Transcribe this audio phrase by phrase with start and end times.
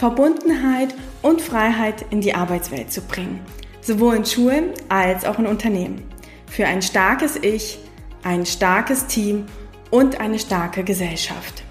[0.00, 3.38] Verbundenheit und Freiheit in die Arbeitswelt zu bringen,
[3.82, 6.00] sowohl in Schulen als auch in Unternehmen.
[6.46, 7.78] Für ein starkes Ich,
[8.22, 9.44] ein starkes Team
[9.90, 11.64] und eine starke Gesellschaft.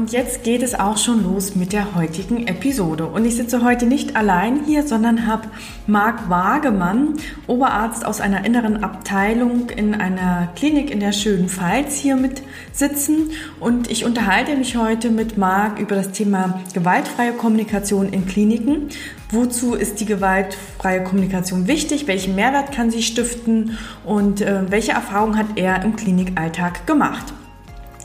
[0.00, 3.04] Und jetzt geht es auch schon los mit der heutigen Episode.
[3.04, 5.48] Und ich sitze heute nicht allein hier, sondern habe
[5.86, 12.16] Marc Wagemann, Oberarzt aus einer inneren Abteilung in einer Klinik in der schönen Pfalz hier
[12.16, 12.40] mit
[12.72, 13.32] sitzen.
[13.60, 18.88] Und ich unterhalte mich heute mit Marc über das Thema gewaltfreie Kommunikation in Kliniken.
[19.30, 22.06] Wozu ist die gewaltfreie Kommunikation wichtig?
[22.06, 23.76] Welchen Mehrwert kann sie stiften?
[24.06, 27.34] Und äh, welche Erfahrungen hat er im Klinikalltag gemacht?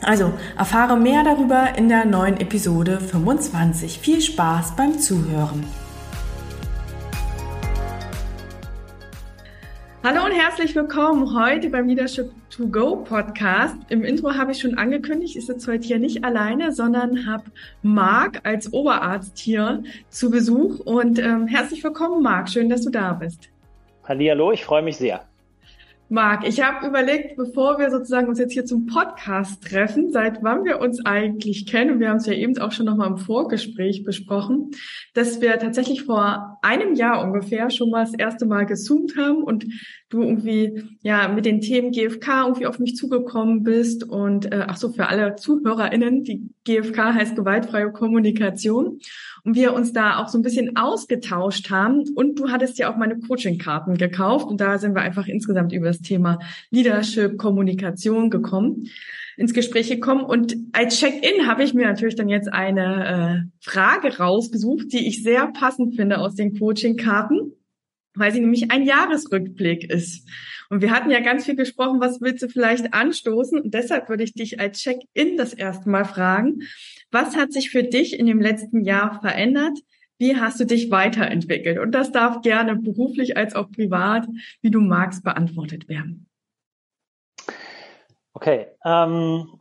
[0.04, 4.00] Also erfahre mehr darüber in der neuen Episode 25.
[4.00, 5.66] Viel Spaß beim Zuhören.
[10.04, 13.76] Hallo und herzlich willkommen heute beim Leadership to Go Podcast.
[13.90, 17.46] Im Intro habe ich schon angekündigt, ich sitze heute hier nicht alleine, sondern habe
[17.82, 20.80] Marc als Oberarzt hier zu Besuch.
[20.82, 22.50] Und ähm, herzlich willkommen, Marc.
[22.50, 23.50] Schön, dass du da bist.
[24.08, 25.26] Hallo, ich freue mich sehr.
[26.08, 30.64] Marc, ich habe überlegt, bevor wir sozusagen uns jetzt hier zum Podcast treffen, seit wann
[30.64, 34.70] wir uns eigentlich kennen, wir haben es ja eben auch schon nochmal im Vorgespräch besprochen,
[35.16, 39.66] dass wir tatsächlich vor einem Jahr ungefähr schon mal das erste Mal gezoomt haben und
[40.09, 44.78] du irgendwie ja mit den Themen GFK irgendwie auf mich zugekommen bist und äh, ach
[44.78, 48.99] so für alle ZuhörerInnen, die GFK heißt gewaltfreie Kommunikation.
[49.44, 52.03] Und wir uns da auch so ein bisschen ausgetauscht haben.
[52.15, 54.48] Und du hattest ja auch meine Coaching-Karten gekauft.
[54.48, 56.39] Und da sind wir einfach insgesamt über das Thema
[56.71, 58.89] Leadership, Kommunikation gekommen
[59.37, 60.23] ins Gespräch gekommen.
[60.23, 65.23] Und als Check-in habe ich mir natürlich dann jetzt eine äh, Frage rausgesucht, die ich
[65.23, 67.52] sehr passend finde aus den Coaching-Karten
[68.15, 70.27] weil sie nämlich ein Jahresrückblick ist.
[70.70, 73.59] Und wir hatten ja ganz viel gesprochen, was willst du vielleicht anstoßen?
[73.59, 76.61] Und deshalb würde ich dich als Check-in das erste Mal fragen,
[77.11, 79.77] was hat sich für dich in dem letzten Jahr verändert?
[80.17, 81.77] Wie hast du dich weiterentwickelt?
[81.77, 84.25] Und das darf gerne beruflich als auch privat,
[84.61, 86.27] wie du magst, beantwortet werden.
[88.33, 88.67] Okay.
[88.86, 89.58] Ähm,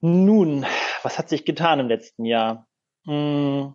[0.00, 0.66] nun,
[1.02, 2.66] was hat sich getan im letzten Jahr?
[3.06, 3.74] Hm,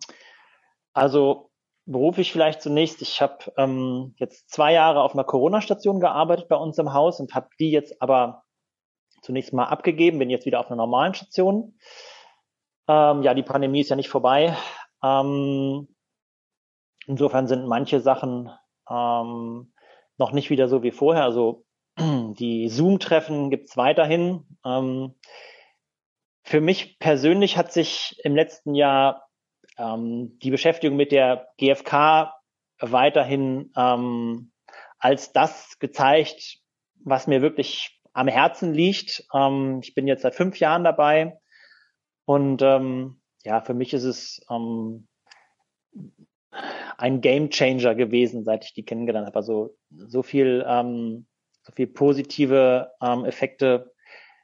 [0.94, 1.49] also
[1.92, 3.02] beruflich vielleicht zunächst.
[3.02, 7.34] Ich habe ähm, jetzt zwei Jahre auf einer Corona-Station gearbeitet bei uns im Haus und
[7.34, 8.44] habe die jetzt aber
[9.22, 11.78] zunächst mal abgegeben, bin jetzt wieder auf einer normalen Station.
[12.88, 14.56] Ähm, ja, die Pandemie ist ja nicht vorbei.
[15.04, 15.88] Ähm,
[17.08, 18.52] insofern sind manche Sachen
[18.90, 19.74] ähm,
[20.18, 21.24] noch nicht wieder so wie vorher.
[21.24, 21.66] Also
[22.00, 24.46] die Zoom-Treffen gibt's weiterhin.
[24.66, 25.16] Ähm,
[26.44, 29.29] für mich persönlich hat sich im letzten Jahr
[29.80, 32.34] ähm, die Beschäftigung mit der GfK
[32.80, 34.52] weiterhin ähm,
[35.00, 36.60] als das gezeigt,
[37.04, 39.26] was mir wirklich am Herzen liegt.
[39.34, 41.40] Ähm, ich bin jetzt seit fünf Jahren dabei
[42.26, 45.08] und ähm, ja, für mich ist es ähm,
[46.98, 49.38] ein Game Changer gewesen, seit ich die kennengelernt habe.
[49.38, 51.26] Also so viel, ähm,
[51.64, 53.94] so viel positive ähm, Effekte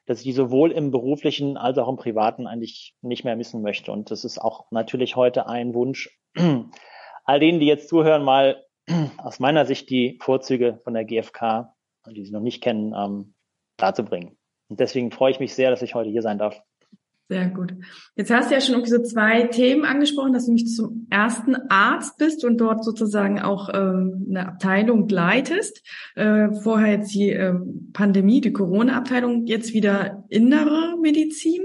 [0.05, 3.91] dass ich die sowohl im beruflichen als auch im privaten eigentlich nicht mehr missen möchte.
[3.91, 6.19] Und das ist auch natürlich heute ein Wunsch,
[7.25, 8.63] all denen, die jetzt zuhören, mal
[9.17, 11.73] aus meiner Sicht die Vorzüge von der GfK,
[12.07, 13.33] die sie noch nicht kennen, ähm,
[13.77, 14.37] darzubringen.
[14.69, 16.61] Und deswegen freue ich mich sehr, dass ich heute hier sein darf.
[17.27, 17.73] Sehr gut.
[18.15, 21.55] Jetzt hast du ja schon irgendwie so zwei Themen angesprochen, dass du nämlich zum ersten
[21.69, 25.81] Arzt bist und dort sozusagen auch ähm, eine Abteilung leitest.
[26.15, 27.55] Äh, vorher jetzt die äh,
[27.93, 31.63] Pandemie, die Corona-Abteilung, jetzt wieder innere Medizin.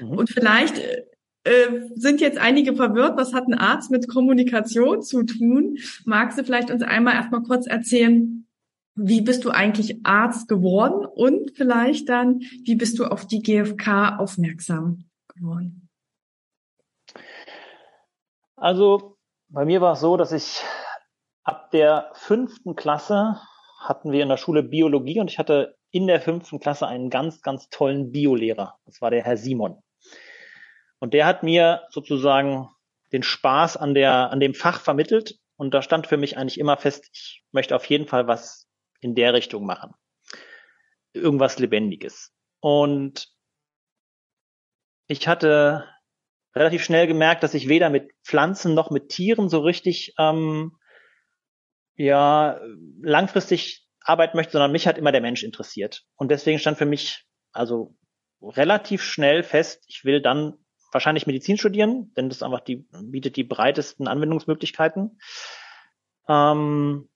[0.00, 0.10] Mhm.
[0.10, 1.04] Und vielleicht äh,
[1.44, 5.78] äh, sind jetzt einige verwirrt, was hat ein Arzt mit Kommunikation zu tun?
[6.04, 8.39] Magst du vielleicht uns einmal erstmal kurz erzählen,
[8.94, 14.18] wie bist du eigentlich Arzt geworden und vielleicht dann, wie bist du auf die GfK
[14.18, 15.88] aufmerksam geworden?
[18.56, 19.16] Also
[19.48, 20.62] bei mir war es so, dass ich
[21.44, 23.40] ab der fünften Klasse
[23.80, 27.42] hatten wir in der Schule Biologie und ich hatte in der fünften Klasse einen ganz,
[27.42, 28.78] ganz tollen Biolehrer.
[28.84, 29.82] Das war der Herr Simon.
[30.98, 32.68] Und der hat mir sozusagen
[33.12, 35.38] den Spaß an der, an dem Fach vermittelt.
[35.56, 38.59] Und da stand für mich eigentlich immer fest, ich möchte auf jeden Fall was
[39.00, 39.94] in der Richtung machen.
[41.12, 42.32] Irgendwas Lebendiges.
[42.60, 43.28] Und
[45.08, 45.88] ich hatte
[46.54, 50.76] relativ schnell gemerkt, dass ich weder mit Pflanzen noch mit Tieren so richtig ähm,
[51.96, 52.60] ja
[53.02, 56.04] langfristig arbeiten möchte, sondern mich hat immer der Mensch interessiert.
[56.16, 57.96] Und deswegen stand für mich also
[58.42, 60.54] relativ schnell fest, ich will dann
[60.92, 65.20] wahrscheinlich Medizin studieren, denn das einfach die bietet die breitesten Anwendungsmöglichkeiten.
[66.28, 67.09] Ähm,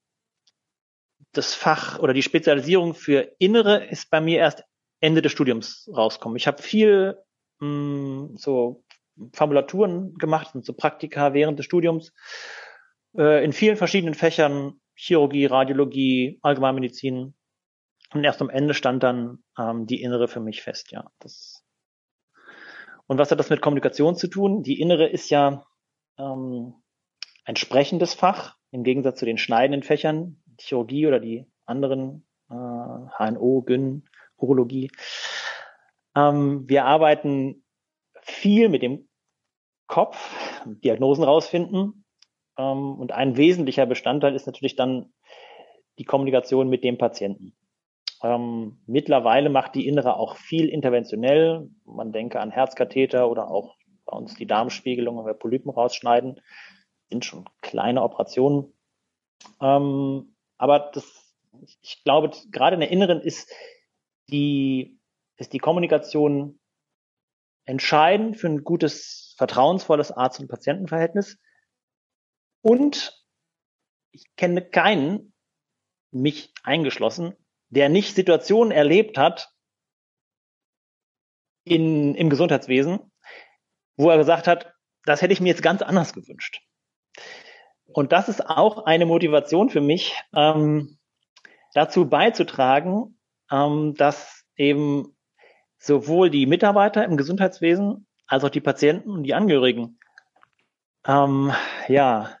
[1.37, 4.63] das Fach oder die Spezialisierung für Innere ist bei mir erst
[4.99, 6.37] Ende des Studiums rauskommen.
[6.37, 7.17] Ich habe viel
[7.59, 8.83] mh, mm, so
[9.33, 12.13] Formulaturen gemacht und so Praktika während des Studiums
[13.17, 17.33] äh, in vielen verschiedenen Fächern, Chirurgie, Radiologie, Allgemeinmedizin.
[18.13, 21.09] Und erst am Ende stand dann ähm, die Innere für mich fest, ja.
[21.19, 21.65] Das
[23.07, 24.63] und was hat das mit Kommunikation zu tun?
[24.63, 25.65] Die Innere ist ja
[26.17, 26.73] ähm,
[27.43, 33.63] ein sprechendes Fach, im Gegensatz zu den schneidenden Fächern, Chirurgie oder die anderen, äh, HNO,
[33.65, 34.03] Gyn,
[34.37, 34.91] Urologie.
[36.15, 37.63] Ähm, wir arbeiten
[38.21, 39.07] viel mit dem
[39.87, 42.05] Kopf, Diagnosen rausfinden.
[42.57, 45.13] Ähm, und ein wesentlicher Bestandteil ist natürlich dann
[45.99, 47.55] die Kommunikation mit dem Patienten.
[48.23, 51.69] Ähm, mittlerweile macht die Innere auch viel interventionell.
[51.85, 53.75] Man denke an Herzkatheter oder auch
[54.05, 56.41] bei uns die Darmspiegelung, wenn wir Polypen rausschneiden,
[57.09, 58.73] sind schon kleine Operationen.
[59.61, 61.35] Ähm, aber das,
[61.81, 63.51] ich glaube, gerade in der Inneren ist
[64.29, 64.99] die,
[65.37, 66.59] ist die Kommunikation
[67.65, 71.39] entscheidend für ein gutes, vertrauensvolles Arzt- und Patientenverhältnis.
[72.61, 73.25] Und
[74.11, 75.33] ich kenne keinen,
[76.11, 77.35] mich eingeschlossen,
[77.69, 79.51] der nicht Situationen erlebt hat
[81.65, 83.11] in, im Gesundheitswesen,
[83.97, 84.73] wo er gesagt hat,
[85.03, 86.61] das hätte ich mir jetzt ganz anders gewünscht.
[87.95, 90.97] Und das ist auch eine Motivation für mich, ähm,
[91.73, 93.17] dazu beizutragen,
[93.49, 95.15] ähm, dass eben
[95.77, 99.97] sowohl die Mitarbeiter im Gesundheitswesen als auch die Patienten und die Angehörigen
[101.07, 101.53] ähm,
[101.87, 102.37] ja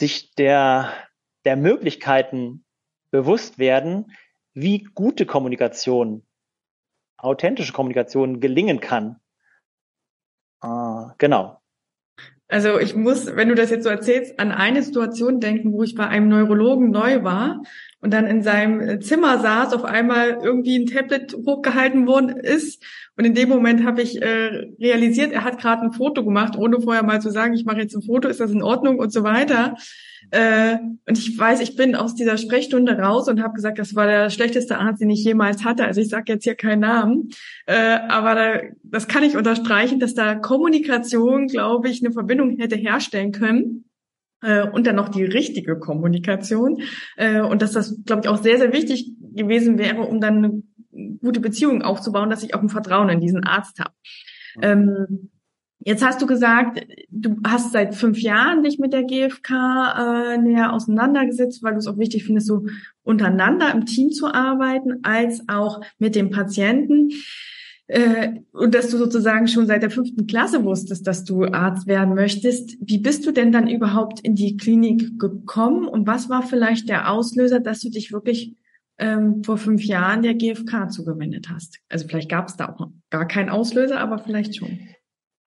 [0.00, 0.92] sich der
[1.44, 2.64] der Möglichkeiten
[3.12, 4.16] bewusst werden,
[4.52, 6.26] wie gute Kommunikation,
[7.18, 9.20] authentische Kommunikation gelingen kann.
[10.60, 11.60] Ah, genau.
[12.48, 15.94] Also ich muss, wenn du das jetzt so erzählst, an eine Situation denken, wo ich
[15.94, 17.62] bei einem Neurologen neu war
[18.04, 22.84] und dann in seinem Zimmer saß, auf einmal irgendwie ein Tablet hochgehalten worden ist.
[23.16, 26.82] Und in dem Moment habe ich äh, realisiert, er hat gerade ein Foto gemacht, ohne
[26.82, 29.22] vorher mal zu sagen, ich mache jetzt ein Foto, ist das in Ordnung und so
[29.22, 29.76] weiter.
[30.32, 30.76] Äh,
[31.08, 34.28] und ich weiß, ich bin aus dieser Sprechstunde raus und habe gesagt, das war der
[34.28, 35.86] schlechteste Arzt, den ich jemals hatte.
[35.86, 37.30] Also ich sage jetzt hier keinen Namen,
[37.64, 42.76] äh, aber da, das kann ich unterstreichen, dass da Kommunikation, glaube ich, eine Verbindung hätte
[42.76, 43.93] herstellen können äh,
[44.70, 46.82] und dann noch die richtige Kommunikation
[47.16, 50.62] äh, und dass das, glaube ich, auch sehr, sehr wichtig gewesen wäre, um dann eine
[51.20, 53.94] gute Beziehung aufzubauen, dass ich auch ein Vertrauen in diesen Arzt habe.
[54.62, 55.30] Ähm,
[55.86, 59.52] Jetzt hast du gesagt, du hast seit fünf Jahren dich mit der GfK
[60.32, 62.64] äh, näher auseinandergesetzt, weil du es auch wichtig findest, so
[63.02, 67.10] untereinander im Team zu arbeiten, als auch mit dem Patienten.
[67.86, 72.14] Äh, und dass du sozusagen schon seit der fünften Klasse wusstest, dass du Arzt werden
[72.14, 72.76] möchtest.
[72.80, 77.10] Wie bist du denn dann überhaupt in die Klinik gekommen und was war vielleicht der
[77.10, 78.56] Auslöser, dass du dich wirklich
[78.96, 81.78] ähm, vor fünf Jahren der GfK zugewendet hast?
[81.90, 84.78] Also vielleicht gab es da auch gar keinen Auslöser, aber vielleicht schon.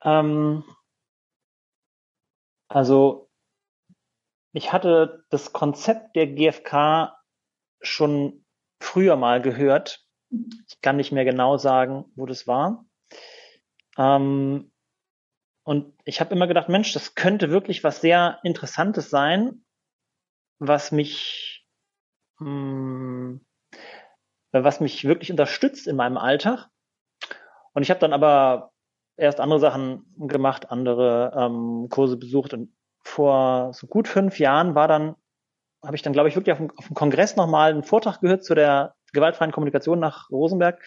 [0.03, 0.63] Ähm,
[2.67, 3.31] also
[4.53, 7.15] ich hatte das Konzept der GfK
[7.81, 8.45] schon
[8.79, 10.06] früher mal gehört.
[10.29, 12.85] Ich kann nicht mehr genau sagen, wo das war.
[13.97, 14.71] Ähm,
[15.63, 19.65] und ich habe immer gedacht, Mensch, das könnte wirklich was sehr Interessantes sein,
[20.59, 21.67] was mich,
[22.39, 23.45] mh, hm,
[24.51, 26.69] was mich wirklich unterstützt in meinem Alltag.
[27.73, 28.71] Und ich habe dann aber
[29.17, 34.87] erst andere Sachen gemacht, andere ähm, Kurse besucht und vor so gut fünf Jahren war
[34.87, 35.15] dann,
[35.83, 38.43] habe ich dann, glaube ich, wirklich auf dem, auf dem Kongress nochmal einen Vortrag gehört
[38.43, 40.81] zu der gewaltfreien Kommunikation nach Rosenberg.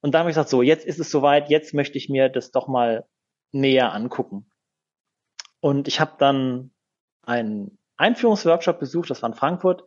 [0.00, 2.50] Und da habe ich gesagt, so, jetzt ist es soweit, jetzt möchte ich mir das
[2.50, 3.06] doch mal
[3.52, 4.50] näher angucken.
[5.60, 6.70] Und ich habe dann
[7.22, 9.84] einen Einführungsworkshop besucht, das war in Frankfurt.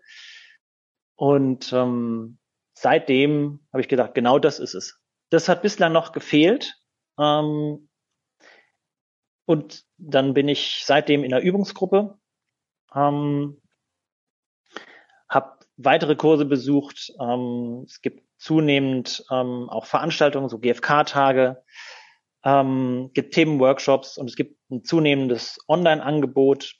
[1.15, 2.39] Und ähm,
[2.73, 4.99] seitdem habe ich gedacht, genau das ist es.
[5.29, 6.75] Das hat bislang noch gefehlt.
[7.17, 7.89] Ähm,
[9.45, 12.19] und dann bin ich seitdem in der Übungsgruppe,
[12.93, 13.61] ähm,
[15.79, 17.11] weitere Kurse besucht.
[17.19, 21.63] Ähm, es gibt zunehmend ähm, auch Veranstaltungen, so GFK-Tage,
[22.43, 26.75] ähm, gibt Themenworkshops und es gibt ein zunehmendes Online-Angebot.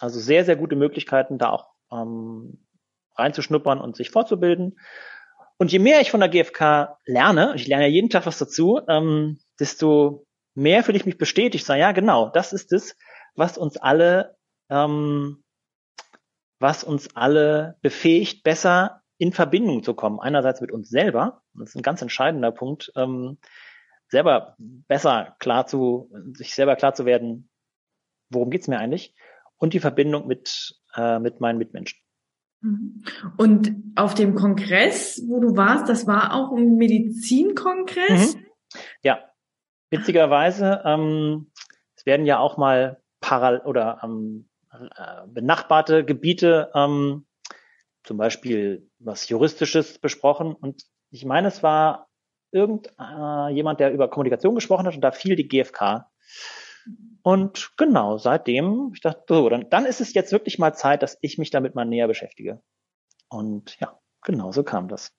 [0.00, 2.66] Also sehr, sehr gute Möglichkeiten, da auch ähm,
[3.16, 4.78] reinzuschnuppern und sich fortzubilden.
[5.58, 9.38] Und je mehr ich von der GfK lerne, ich lerne jeden Tag was dazu, ähm,
[9.58, 12.96] desto mehr fühle ich mich bestätigt, sage, ja, genau, das ist es,
[13.34, 14.36] was uns alle,
[14.70, 15.44] ähm,
[16.60, 20.20] was uns alle befähigt, besser in Verbindung zu kommen.
[20.20, 23.38] Einerseits mit uns selber, das ist ein ganz entscheidender Punkt, ähm,
[24.08, 27.50] selber besser klar zu, sich selber klar zu werden,
[28.28, 29.14] worum geht's mir eigentlich,
[29.56, 31.98] und die Verbindung mit, äh, mit meinen Mitmenschen.
[32.60, 33.04] Mhm.
[33.36, 38.36] Und auf dem Kongress, wo du warst, das war auch ein Medizinkongress?
[38.36, 38.46] Mhm.
[39.02, 39.20] Ja,
[39.90, 41.50] witzigerweise, ähm,
[41.96, 47.26] es werden ja auch mal paral oder ähm, äh, benachbarte Gebiete, ähm,
[48.04, 50.54] zum Beispiel was Juristisches besprochen.
[50.54, 52.08] Und ich meine, es war
[52.52, 56.06] irgendjemand, äh, der über Kommunikation gesprochen hat und da fiel die GfK.
[57.22, 61.18] Und genau, seitdem, ich dachte, so, dann, dann ist es jetzt wirklich mal Zeit, dass
[61.20, 62.62] ich mich damit mal näher beschäftige.
[63.28, 65.12] Und ja, genau so kam das.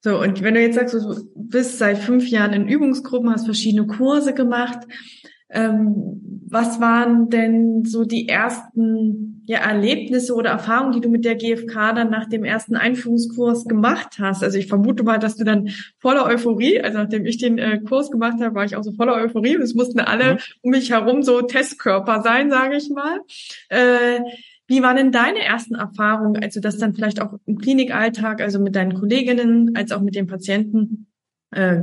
[0.00, 3.86] So, und wenn du jetzt sagst, du bist seit fünf Jahren in Übungsgruppen, hast verschiedene
[3.86, 4.86] Kurse gemacht,
[5.54, 11.36] ähm, was waren denn so die ersten ja, Erlebnisse oder Erfahrungen, die du mit der
[11.36, 14.42] GfK dann nach dem ersten Einführungskurs gemacht hast?
[14.42, 18.10] Also ich vermute mal, dass du dann voller Euphorie, also nachdem ich den äh, Kurs
[18.10, 19.54] gemacht habe, war ich auch so voller Euphorie.
[19.54, 20.38] Es mussten alle mhm.
[20.62, 23.20] um mich herum so Testkörper sein, sage ich mal.
[23.68, 24.20] Äh,
[24.66, 28.60] wie waren denn deine ersten Erfahrungen, als du das dann vielleicht auch im Klinikalltag, also
[28.60, 31.08] mit deinen Kolleginnen, als auch mit den Patienten
[31.50, 31.82] äh,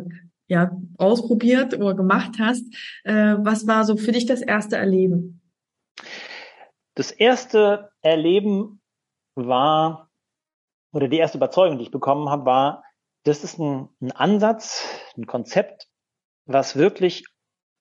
[0.52, 2.66] ja, ausprobiert oder gemacht hast.
[3.06, 5.42] Äh, was war so für dich das erste Erleben?
[6.94, 8.82] Das erste Erleben
[9.34, 10.10] war,
[10.92, 12.84] oder die erste Überzeugung, die ich bekommen habe, war,
[13.24, 15.88] das ist ein, ein Ansatz, ein Konzept,
[16.46, 17.24] was wirklich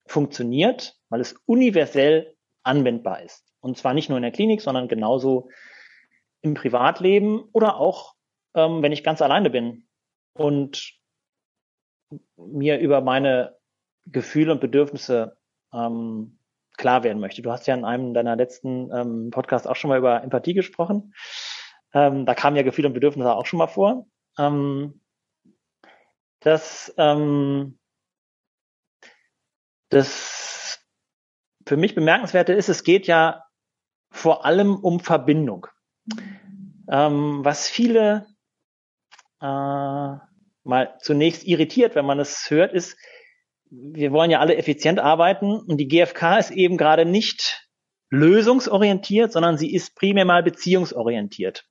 [0.06, 3.42] funktioniert, weil es universell anwendbar ist.
[3.58, 5.48] Und zwar nicht nur in der Klinik, sondern genauso
[6.40, 8.14] im Privatleben oder auch,
[8.54, 9.88] ähm, wenn ich ganz alleine bin.
[10.34, 10.99] Und
[12.36, 13.56] mir über meine
[14.06, 15.36] Gefühle und Bedürfnisse
[15.72, 16.38] ähm,
[16.76, 17.42] klar werden möchte.
[17.42, 21.14] Du hast ja in einem deiner letzten ähm, Podcasts auch schon mal über Empathie gesprochen.
[21.92, 24.06] Ähm, da kamen ja Gefühle und Bedürfnisse auch schon mal vor.
[24.38, 25.00] Ähm,
[26.40, 27.78] das, ähm,
[29.90, 30.80] das
[31.66, 33.44] für mich bemerkenswerte ist, es geht ja
[34.10, 35.66] vor allem um Verbindung.
[36.90, 38.26] Ähm, was viele
[39.40, 40.16] äh,
[40.70, 42.96] mal zunächst irritiert, wenn man es hört, ist,
[43.70, 47.68] wir wollen ja alle effizient arbeiten und die GfK ist eben gerade nicht
[48.08, 51.66] lösungsorientiert, sondern sie ist primär mal beziehungsorientiert.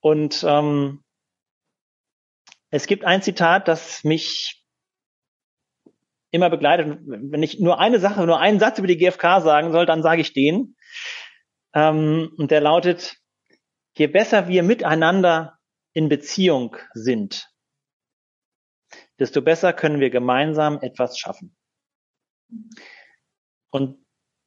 [0.00, 1.02] Und ähm,
[2.70, 4.62] es gibt ein Zitat, das mich
[6.30, 6.98] immer begleitet.
[7.04, 10.20] Wenn ich nur eine Sache, nur einen Satz über die GfK sagen soll, dann sage
[10.20, 10.76] ich den.
[11.74, 13.16] Ähm, und der lautet,
[13.96, 15.58] je besser wir miteinander
[15.92, 17.48] in Beziehung sind,
[19.18, 21.56] desto besser können wir gemeinsam etwas schaffen.
[23.70, 23.98] Und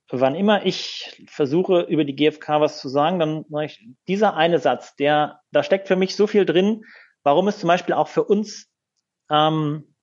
[0.10, 4.60] wann immer ich versuche, über die GfK was zu sagen, dann sage ich, dieser eine
[4.60, 6.84] Satz, der, da steckt für mich so viel drin,
[7.24, 8.70] warum es zum Beispiel auch für uns
[9.30, 9.96] ähm,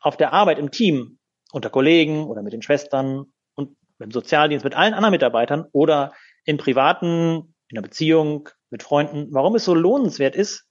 [0.00, 1.18] auf der Arbeit im Team,
[1.52, 6.12] unter Kollegen oder mit den Schwestern und im Sozialdienst, mit allen anderen Mitarbeitern oder
[6.44, 10.68] in privaten, in der Beziehung, mit Freunden, warum es so lohnenswert ist,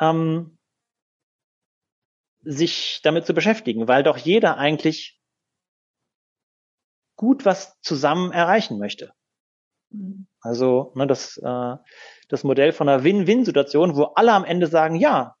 [0.00, 0.57] ähm,
[2.42, 5.20] sich damit zu beschäftigen, weil doch jeder eigentlich
[7.16, 9.12] gut was zusammen erreichen möchte.
[9.90, 10.26] Mhm.
[10.40, 11.76] Also ne, das, äh,
[12.28, 15.36] das Modell von einer Win-Win-Situation, wo alle am Ende sagen, ja,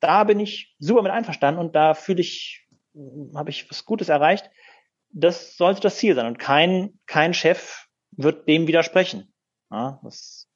[0.00, 2.66] da bin ich super mit einverstanden und da fühle ich,
[3.34, 4.50] habe ich was Gutes erreicht.
[5.10, 9.32] Das sollte das Ziel sein und kein kein Chef wird dem widersprechen.
[9.70, 10.48] Ja, das,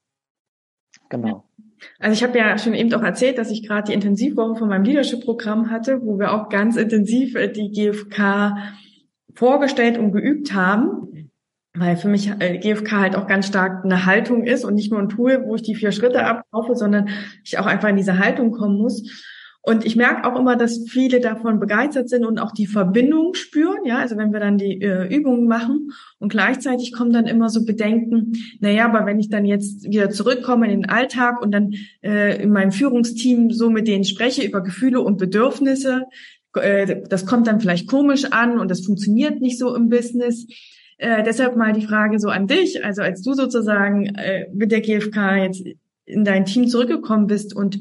[1.09, 1.49] genau.
[1.99, 4.85] Also ich habe ja schon eben auch erzählt, dass ich gerade die Intensivwoche von meinem
[4.85, 8.57] Leadership-Programm hatte, wo wir auch ganz intensiv äh, die GfK
[9.35, 11.31] vorgestellt und geübt haben,
[11.75, 15.01] weil für mich äh, GfK halt auch ganz stark eine Haltung ist und nicht nur
[15.01, 17.09] ein Tool, wo ich die vier Schritte ablaufe, sondern
[17.43, 19.34] ich auch einfach in diese Haltung kommen muss.
[19.67, 23.87] Und ich merke auch immer, dass viele davon begeistert sind und auch die Verbindung spüren.
[23.87, 27.65] Ja, also wenn wir dann die äh, Übungen machen und gleichzeitig kommen dann immer so
[27.65, 32.43] Bedenken, naja, aber wenn ich dann jetzt wieder zurückkomme in den Alltag und dann äh,
[32.43, 36.03] in meinem Führungsteam so mit denen spreche über Gefühle und Bedürfnisse,
[36.53, 40.47] äh, das kommt dann vielleicht komisch an und das funktioniert nicht so im Business.
[40.99, 44.83] Äh, deshalb mal die Frage so an dich, also als du sozusagen äh, mit der
[44.83, 45.65] GfK jetzt
[46.05, 47.79] in dein Team zurückgekommen bist und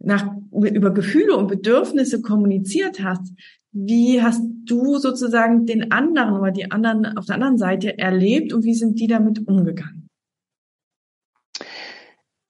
[0.00, 3.32] nach, über Gefühle und Bedürfnisse kommuniziert hast,
[3.72, 8.64] wie hast du sozusagen den anderen oder die anderen auf der anderen Seite erlebt und
[8.64, 10.08] wie sind die damit umgegangen?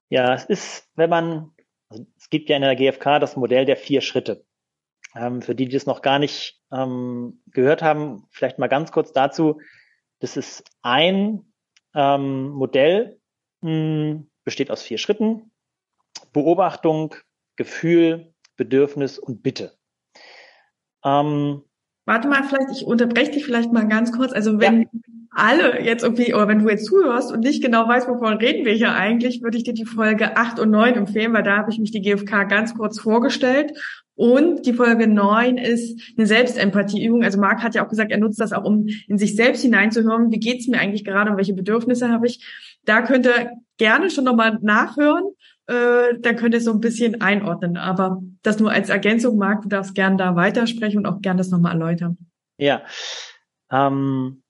[0.08, 1.50] Ja, es ist, wenn man,
[1.88, 4.44] also es gibt ja in der GfK das Modell der vier Schritte.
[5.14, 9.12] Ähm, für die, die das noch gar nicht ähm, gehört haben, vielleicht mal ganz kurz
[9.12, 9.60] dazu.
[10.20, 11.52] Das ist ein
[11.94, 13.20] ähm, Modell,
[13.60, 15.52] mh, hm, besteht aus vier Schritten.
[16.32, 17.14] Beobachtung,
[17.60, 19.74] Gefühl, Bedürfnis und Bitte.
[21.04, 21.60] Ähm,
[22.06, 24.32] Warte mal, vielleicht, ich unterbreche dich vielleicht mal ganz kurz.
[24.32, 24.88] Also wenn ja.
[25.30, 28.72] alle jetzt irgendwie, oder wenn du jetzt zuhörst und nicht genau weißt, wovon reden wir
[28.72, 31.78] hier eigentlich, würde ich dir die Folge 8 und 9 empfehlen, weil da habe ich
[31.78, 33.72] mich die GfK ganz kurz vorgestellt.
[34.14, 37.22] Und die Folge 9 ist eine Selbstempatieübung.
[37.22, 40.30] Also Marc hat ja auch gesagt, er nutzt das auch, um in sich selbst hineinzuhören.
[40.30, 42.42] Wie geht's mir eigentlich gerade und welche Bedürfnisse habe ich?
[42.86, 45.24] Da könnt ihr gerne schon nochmal nachhören
[45.70, 47.76] äh, dann könnt ihr so ein bisschen einordnen.
[47.76, 51.50] Aber das nur als Ergänzung, Marc, du darfst gerne da weitersprechen und auch gerne das
[51.50, 52.18] nochmal erläutern.
[52.58, 52.82] Ja,
[53.70, 54.42] ähm,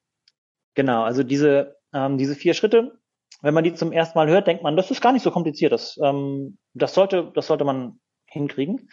[0.74, 1.02] genau.
[1.02, 2.98] Also diese, ähm, diese vier Schritte,
[3.42, 5.72] wenn man die zum ersten Mal hört, denkt man, das ist gar nicht so kompliziert.
[5.72, 8.88] Das, ähm, das, sollte, das sollte man hinkriegen.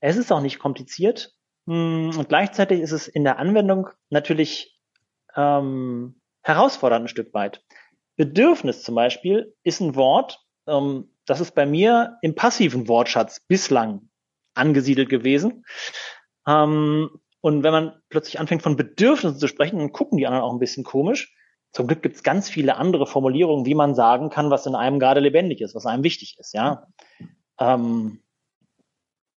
[0.00, 1.34] Es ist auch nicht kompliziert.
[1.66, 4.78] Hm, und gleichzeitig ist es in der Anwendung natürlich
[5.36, 7.62] ähm, herausfordernd ein Stück weit.
[8.16, 14.08] Bedürfnis zum Beispiel ist ein Wort, ähm, das ist bei mir im passiven Wortschatz bislang
[14.54, 15.64] angesiedelt gewesen.
[16.46, 17.10] Ähm,
[17.40, 20.60] und wenn man plötzlich anfängt von Bedürfnissen zu sprechen, dann gucken die anderen auch ein
[20.60, 21.34] bisschen komisch.
[21.72, 24.98] Zum Glück gibt es ganz viele andere Formulierungen, wie man sagen kann, was in einem
[24.98, 26.52] gerade lebendig ist, was einem wichtig ist.
[26.52, 26.86] Ja,
[27.58, 28.20] ähm,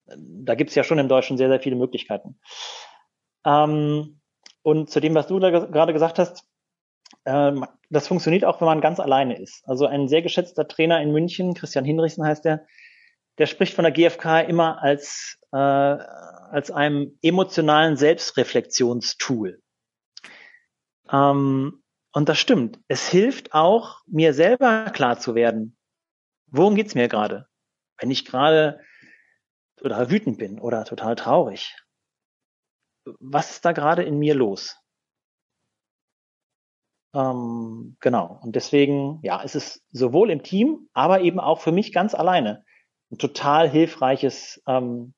[0.05, 2.39] da gibt es ja schon im Deutschen sehr, sehr viele Möglichkeiten.
[3.45, 4.19] Ähm,
[4.63, 6.45] und zu dem, was du da gerade gesagt hast,
[7.25, 9.63] ähm, das funktioniert auch, wenn man ganz alleine ist.
[9.67, 12.65] Also ein sehr geschätzter Trainer in München, Christian Hinrichsen heißt der,
[13.37, 19.61] der spricht von der GfK immer als, äh, als einem emotionalen Selbstreflexionstool.
[21.11, 22.79] Ähm, und das stimmt.
[22.87, 25.77] Es hilft auch, mir selber klar zu werden,
[26.47, 27.47] worum geht's mir gerade?
[27.99, 28.79] Wenn ich gerade
[29.77, 31.75] total wütend bin oder total traurig.
[33.19, 34.77] Was ist da gerade in mir los?
[37.13, 38.39] Ähm, genau.
[38.41, 42.63] Und deswegen, ja, es ist sowohl im Team, aber eben auch für mich ganz alleine
[43.11, 45.13] ein total hilfreiches ähm,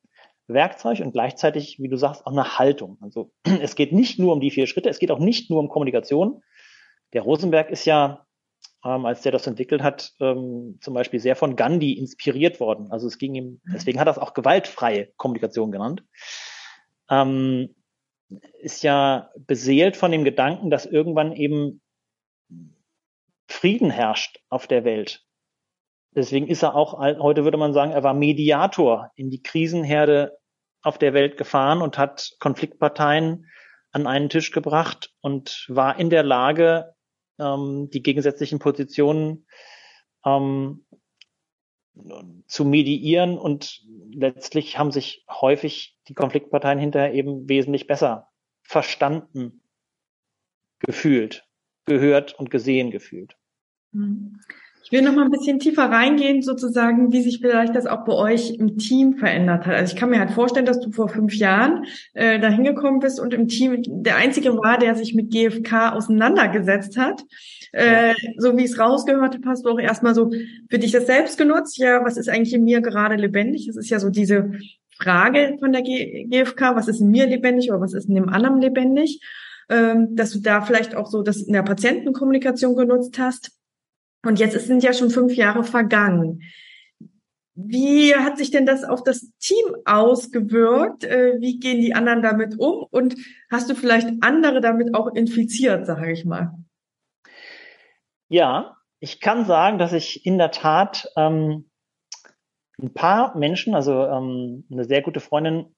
[0.48, 2.98] Werkzeug und gleichzeitig, wie du sagst, auch eine Haltung.
[3.02, 3.32] Also
[3.62, 6.42] es geht nicht nur um die vier Schritte, es geht auch nicht nur um Kommunikation.
[7.14, 8.26] Der Rosenberg ist ja,
[8.84, 12.92] ähm, als der das entwickelt hat, ähm, zum Beispiel sehr von Gandhi inspiriert worden.
[12.92, 16.04] Also es ging ihm, deswegen hat er es auch gewaltfreie Kommunikation genannt.
[17.10, 17.74] Ähm,
[18.60, 21.82] ist ja beseelt von dem Gedanken, dass irgendwann eben
[23.48, 25.24] Frieden herrscht auf der Welt.
[26.12, 30.38] Deswegen ist er auch, heute würde man sagen, er war Mediator in die Krisenherde
[30.82, 33.50] auf der Welt gefahren und hat Konfliktparteien
[33.92, 36.94] an einen Tisch gebracht und war in der Lage,
[37.40, 39.46] ähm, die gegensätzlichen Positionen
[40.26, 40.86] ähm,
[42.48, 48.30] zu mediieren und letztlich haben sich häufig die Konfliktparteien hinterher eben wesentlich besser
[48.64, 49.64] verstanden,
[50.80, 51.45] gefühlt
[51.86, 53.36] gehört und gesehen gefühlt.
[53.92, 54.40] Mhm.
[54.86, 58.14] Ich will noch mal ein bisschen tiefer reingehen, sozusagen, wie sich vielleicht das auch bei
[58.14, 59.74] euch im Team verändert hat.
[59.74, 63.20] Also ich kann mir halt vorstellen, dass du vor fünf Jahren äh, da hingekommen bist
[63.20, 67.24] und im Team der Einzige war, der sich mit GFK auseinandergesetzt hat.
[67.72, 70.30] Äh, so wie ich es rausgehört habe, hast du auch erstmal so
[70.70, 71.80] für dich das selbst genutzt.
[71.80, 73.66] Ja, was ist eigentlich in mir gerade lebendig?
[73.66, 74.52] Das ist ja so diese
[75.00, 78.62] Frage von der GfK, was ist in mir lebendig oder was ist in dem anderen
[78.62, 79.20] lebendig?
[79.70, 83.52] Ähm, dass du da vielleicht auch so das in der Patientenkommunikation genutzt hast.
[84.24, 86.42] Und jetzt sind ja schon fünf Jahre vergangen.
[87.54, 91.06] Wie hat sich denn das auf das Team ausgewirkt?
[91.06, 92.86] Äh, wie gehen die anderen damit um?
[92.92, 93.16] Und
[93.50, 96.52] hast du vielleicht andere damit auch infiziert, sage ich mal?
[98.28, 101.70] Ja, ich kann sagen, dass ich in der Tat ähm,
[102.82, 105.76] ein paar Menschen, also ähm, eine sehr gute Freundin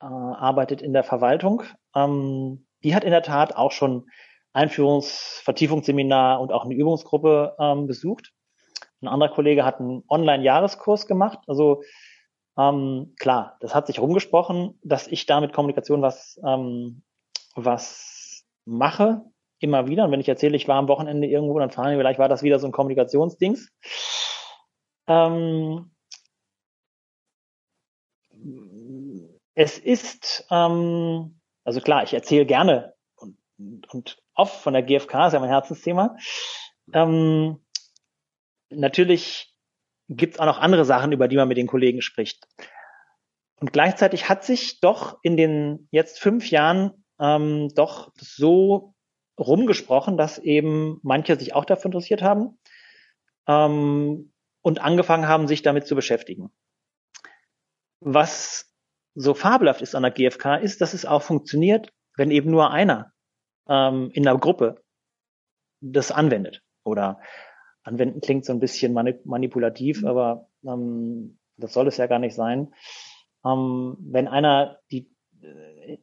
[0.00, 1.62] äh, arbeitet in der Verwaltung,
[1.94, 4.08] ähm, die hat in der Tat auch schon
[4.52, 8.32] Einführungs-, Vertiefungsseminar und auch eine Übungsgruppe ähm, besucht.
[9.02, 11.38] Ein anderer Kollege hat einen Online-Jahreskurs gemacht.
[11.46, 11.82] Also
[12.58, 17.02] ähm, klar, das hat sich rumgesprochen, dass ich da mit Kommunikation was, ähm,
[17.54, 19.22] was mache,
[19.58, 20.04] immer wieder.
[20.04, 22.42] Und wenn ich erzähle, ich war am Wochenende irgendwo, dann fragen wir, vielleicht war das
[22.42, 23.70] wieder so ein Kommunikationsdings.
[25.06, 25.90] Ähm,
[29.54, 31.39] es ist, ähm,
[31.70, 33.38] also klar, ich erzähle gerne und,
[33.92, 36.16] und oft von der GfK, ist ja mein Herzensthema.
[36.92, 37.60] Ähm,
[38.70, 39.54] natürlich
[40.08, 42.48] gibt es auch noch andere Sachen, über die man mit den Kollegen spricht.
[43.60, 48.94] Und gleichzeitig hat sich doch in den jetzt fünf Jahren ähm, doch so
[49.38, 52.58] rumgesprochen, dass eben manche sich auch dafür interessiert haben
[53.46, 56.50] ähm, und angefangen haben, sich damit zu beschäftigen.
[58.00, 58.69] Was
[59.14, 63.12] so fabelhaft ist an der GfK, ist, dass es auch funktioniert, wenn eben nur einer
[63.68, 64.82] ähm, in der Gruppe
[65.80, 66.62] das anwendet.
[66.84, 67.20] Oder
[67.82, 70.08] anwenden klingt so ein bisschen manipulativ, mhm.
[70.08, 72.72] aber ähm, das soll es ja gar nicht sein.
[73.44, 75.10] Ähm, wenn einer die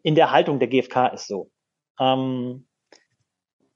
[0.03, 1.51] in der Haltung der GfK ist so.
[1.99, 2.67] Ähm,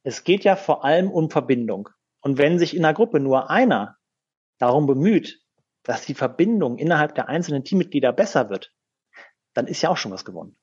[0.03, 1.89] es geht ja vor allem um Verbindung.
[2.21, 3.97] Und wenn sich in einer Gruppe nur einer
[4.57, 5.39] darum bemüht,
[5.83, 8.71] dass die Verbindung innerhalb der einzelnen Teammitglieder besser wird,
[9.53, 10.55] dann ist ja auch schon was gewonnen.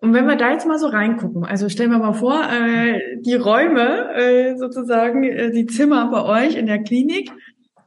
[0.00, 3.34] Und wenn wir da jetzt mal so reingucken, also stellen wir mal vor, äh, die
[3.34, 7.32] Räume, äh, sozusagen, äh, die Zimmer bei euch in der Klinik,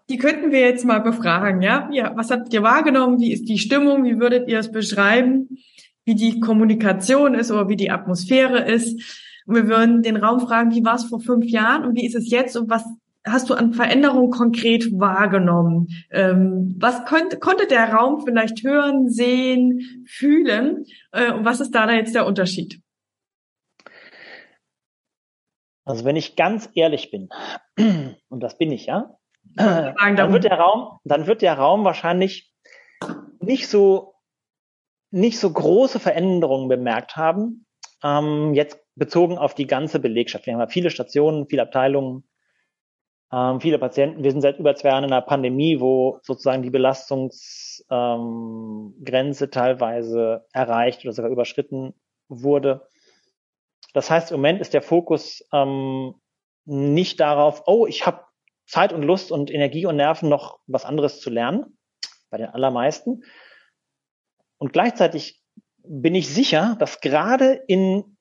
[0.09, 1.89] die könnten wir jetzt mal befragen, ja?
[1.93, 2.11] ja?
[2.15, 3.19] Was habt ihr wahrgenommen?
[3.21, 4.03] Wie ist die Stimmung?
[4.03, 5.47] Wie würdet ihr es beschreiben?
[6.03, 9.31] Wie die Kommunikation ist oder wie die Atmosphäre ist?
[9.45, 12.15] Und wir würden den Raum fragen, wie war es vor fünf Jahren und wie ist
[12.15, 12.83] es jetzt und was
[13.25, 15.87] hast du an Veränderungen konkret wahrgenommen?
[16.11, 20.85] Ähm, was konnte, konnte der Raum vielleicht hören, sehen, fühlen?
[21.11, 22.81] Äh, und was ist da, da jetzt der Unterschied?
[25.85, 27.29] Also wenn ich ganz ehrlich bin,
[28.29, 29.17] und das bin ich ja,
[29.55, 32.53] dann wird der Raum, dann wird der Raum wahrscheinlich
[33.39, 34.15] nicht so,
[35.11, 37.65] nicht so große Veränderungen bemerkt haben.
[38.03, 40.45] Ähm, jetzt bezogen auf die ganze Belegschaft.
[40.45, 42.23] Wir haben ja viele Stationen, viele Abteilungen,
[43.31, 44.23] ähm, viele Patienten.
[44.23, 50.45] Wir sind seit über zwei Jahren in einer Pandemie, wo sozusagen die Belastungsgrenze ähm, teilweise
[50.51, 51.93] erreicht oder sogar überschritten
[52.27, 52.87] wurde.
[53.93, 56.15] Das heißt, im Moment ist der Fokus ähm,
[56.65, 58.23] nicht darauf, oh, ich habe
[58.65, 61.77] Zeit und Lust und Energie und Nerven noch was anderes zu lernen,
[62.29, 63.23] bei den allermeisten.
[64.57, 65.41] Und gleichzeitig
[65.83, 68.17] bin ich sicher, dass gerade in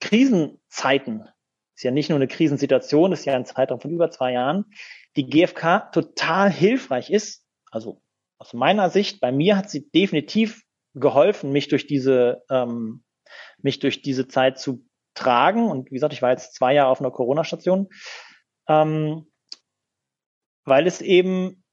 [0.00, 1.28] Krisenzeiten,
[1.74, 4.66] ist ja nicht nur eine Krisensituation, ist ja ein Zeitraum von über zwei Jahren,
[5.16, 7.44] die GfK total hilfreich ist.
[7.70, 8.02] Also
[8.38, 10.62] aus meiner Sicht, bei mir hat sie definitiv
[10.94, 13.04] geholfen, mich durch diese, ähm,
[13.58, 15.68] mich durch diese Zeit zu tragen.
[15.68, 17.88] Und wie gesagt, ich war jetzt zwei Jahre auf einer Corona-Station.
[18.68, 19.26] Ähm,
[20.64, 21.64] weil es eben,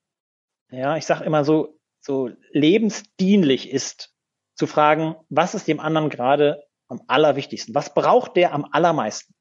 [0.70, 4.14] ja, ich sage immer so, so lebensdienlich ist,
[4.56, 7.74] zu fragen, was ist dem anderen gerade am allerwichtigsten?
[7.74, 9.34] Was braucht der am allermeisten?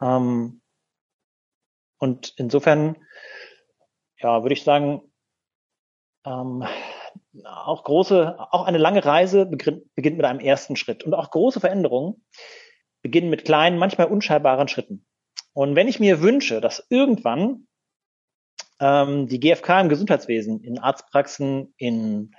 [0.00, 0.60] Ähm,
[1.98, 2.96] und insofern,
[4.18, 5.02] ja, würde ich sagen,
[6.24, 6.64] ähm,
[7.44, 11.04] auch große, auch eine lange Reise beginnt, mit einem ersten Schritt.
[11.04, 12.24] Und auch große Veränderungen
[13.02, 15.06] beginnen mit kleinen, manchmal unscheinbaren Schritten.
[15.52, 17.66] Und wenn ich mir wünsche, dass irgendwann
[18.80, 22.34] ähm, die GfK im Gesundheitswesen, in Arztpraxen, in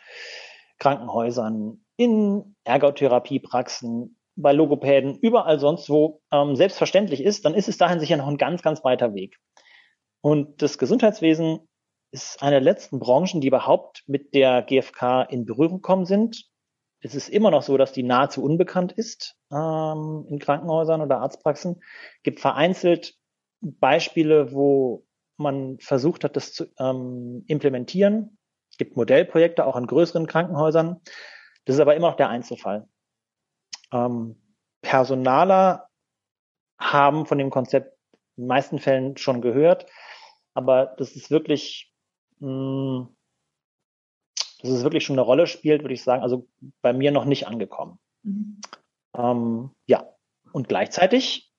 [0.78, 8.00] Krankenhäusern, in Ergotherapiepraxen, bei Logopäden, überall sonst wo ähm, selbstverständlich ist, dann ist es dahin
[8.00, 9.38] sicher noch ein ganz, ganz weiter Weg.
[10.22, 11.68] Und das Gesundheitswesen
[12.12, 16.46] ist eine der letzten Branchen, die überhaupt mit der GfK in Berührung gekommen sind.
[17.02, 21.82] Es ist immer noch so, dass die nahezu unbekannt ist ähm, in Krankenhäusern oder Arztpraxen.
[21.82, 23.16] Es gibt vereinzelt
[23.62, 25.06] Beispiele, wo
[25.38, 28.38] man versucht hat, das zu ähm, implementieren.
[28.72, 31.02] Es gibt Modellprojekte auch an größeren Krankenhäusern.
[31.66, 32.88] Das ist aber immer noch der Einzelfall.
[33.92, 34.36] Ähm,
[34.82, 35.90] Personaler
[36.80, 37.98] haben von dem Konzept
[38.38, 39.86] in den meisten Fällen schon gehört,
[40.54, 41.94] aber das ist wirklich,
[42.40, 43.16] mh, hm,
[44.62, 46.48] dass es wirklich schon eine Rolle spielt, würde ich sagen, also
[46.82, 48.00] bei mir noch nicht angekommen.
[48.24, 48.62] Mhm.
[49.16, 50.06] Ähm, ja,
[50.52, 51.54] und gleichzeitig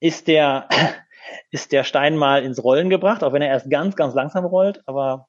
[0.00, 0.68] ist der
[1.50, 4.82] ist der Stein mal ins Rollen gebracht, auch wenn er erst ganz, ganz langsam rollt.
[4.86, 5.28] Aber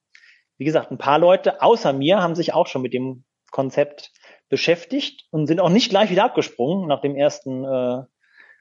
[0.57, 4.11] wie gesagt, ein paar Leute außer mir haben sich auch schon mit dem Konzept
[4.49, 8.03] beschäftigt und sind auch nicht gleich wieder abgesprungen nach dem ersten, äh,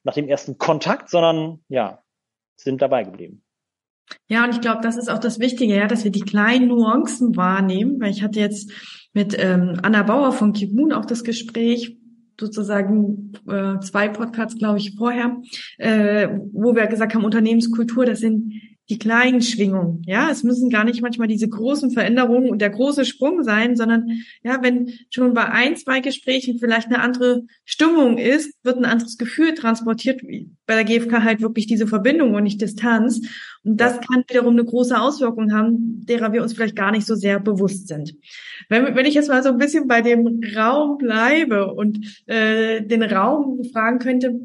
[0.05, 2.03] nach dem ersten Kontakt, sondern ja,
[2.57, 3.43] sind dabei geblieben.
[4.29, 7.37] Ja, und ich glaube, das ist auch das Wichtige, ja, dass wir die kleinen Nuancen
[7.37, 8.71] wahrnehmen, weil ich hatte jetzt
[9.13, 11.97] mit ähm, Anna Bauer von Kibun auch das Gespräch,
[12.39, 15.41] sozusagen äh, zwei Podcasts, glaube ich, vorher,
[15.79, 18.53] äh, wo wir gesagt haben, Unternehmenskultur, das sind
[18.91, 20.03] die kleinen Schwingungen.
[20.07, 24.09] Ja, es müssen gar nicht manchmal diese großen Veränderungen und der große Sprung sein, sondern
[24.43, 29.17] ja, wenn schon bei ein, zwei Gesprächen vielleicht eine andere Stimmung ist, wird ein anderes
[29.17, 30.21] Gefühl transportiert.
[30.67, 33.27] Bei der GfK halt wirklich diese Verbindung und nicht Distanz.
[33.65, 37.15] Und das kann wiederum eine große Auswirkung haben, derer wir uns vielleicht gar nicht so
[37.15, 38.15] sehr bewusst sind.
[38.69, 43.03] Wenn, wenn ich jetzt mal so ein bisschen bei dem Raum bleibe und äh, den
[43.03, 44.41] Raum fragen könnte,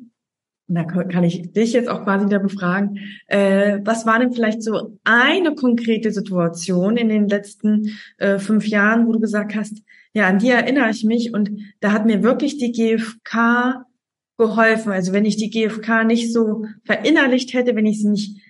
[0.75, 4.97] da kann ich dich jetzt auch quasi wieder befragen, äh, was war denn vielleicht so
[5.03, 9.81] eine konkrete Situation in den letzten äh, fünf Jahren, wo du gesagt hast,
[10.13, 13.85] ja, an die erinnere ich mich und da hat mir wirklich die GfK
[14.37, 14.91] geholfen.
[14.91, 18.41] Also wenn ich die GfK nicht so verinnerlicht hätte, wenn ich sie nicht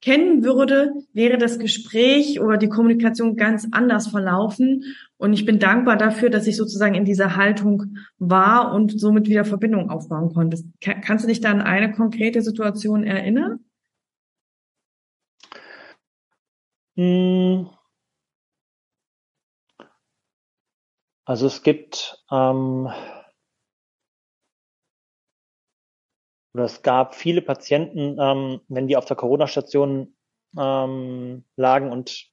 [0.00, 4.84] kennen würde, wäre das Gespräch oder die Kommunikation ganz anders verlaufen.
[5.18, 9.44] Und ich bin dankbar dafür, dass ich sozusagen in dieser Haltung war und somit wieder
[9.44, 10.62] Verbindung aufbauen konnte.
[10.80, 13.58] Kannst du dich da an eine konkrete Situation erinnern?
[16.96, 17.68] Hm.
[21.24, 22.88] Also es gibt ähm,
[26.54, 30.16] oder es gab viele Patienten, ähm, wenn die auf der Corona-Station
[30.58, 32.30] ähm, lagen und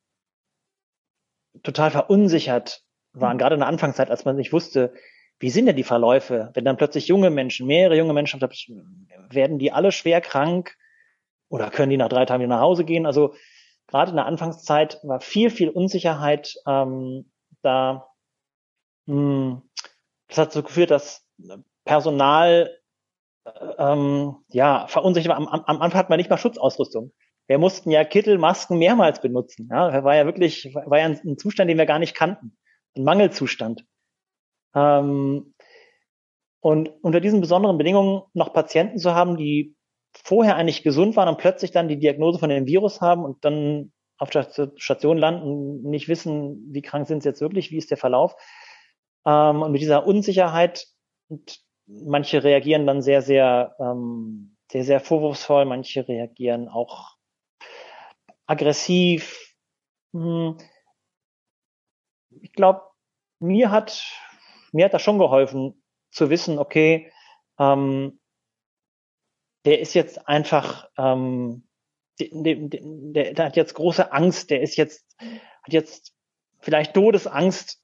[1.63, 4.93] total verunsichert waren, gerade in der Anfangszeit, als man nicht wusste,
[5.39, 8.39] wie sind denn die Verläufe, wenn dann plötzlich junge Menschen, mehrere junge Menschen,
[9.29, 10.75] werden die alle schwer krank
[11.49, 13.05] oder können die nach drei Tagen wieder nach Hause gehen?
[13.05, 13.35] Also
[13.87, 18.07] gerade in der Anfangszeit war viel, viel Unsicherheit ähm, da.
[19.05, 19.61] Mh, hm,
[20.27, 21.27] das hat so geführt, dass
[21.83, 22.79] Personal
[23.77, 25.37] ähm, ja, verunsichert war.
[25.37, 27.11] Am, am Anfang hat man nicht mal Schutzausrüstung.
[27.47, 29.69] Wir mussten ja Kittel, Masken mehrmals benutzen.
[29.71, 32.57] Ja, war ja wirklich, war ja ein, Zustand, den wir gar nicht kannten.
[32.95, 33.85] Ein Mangelzustand.
[34.73, 35.53] Ähm,
[36.59, 39.75] und unter diesen besonderen Bedingungen noch Patienten zu haben, die
[40.13, 43.91] vorher eigentlich gesund waren und plötzlich dann die Diagnose von dem Virus haben und dann
[44.17, 47.97] auf der Station landen, nicht wissen, wie krank sind sie jetzt wirklich, wie ist der
[47.97, 48.35] Verlauf.
[49.25, 50.87] Ähm, und mit dieser Unsicherheit
[51.27, 57.14] und manche reagieren dann sehr, sehr, ähm, sehr, sehr vorwurfsvoll, manche reagieren auch
[58.45, 59.55] aggressiv.
[60.13, 60.57] Hm.
[62.41, 62.81] Ich glaube,
[63.39, 64.03] mir hat,
[64.71, 67.11] mir hat das schon geholfen, zu wissen, okay,
[67.59, 68.19] ähm,
[69.65, 71.67] der ist jetzt einfach, ähm,
[72.19, 76.13] der, der, der hat jetzt große Angst, der ist jetzt, hat jetzt
[76.61, 77.81] vielleicht Todesangst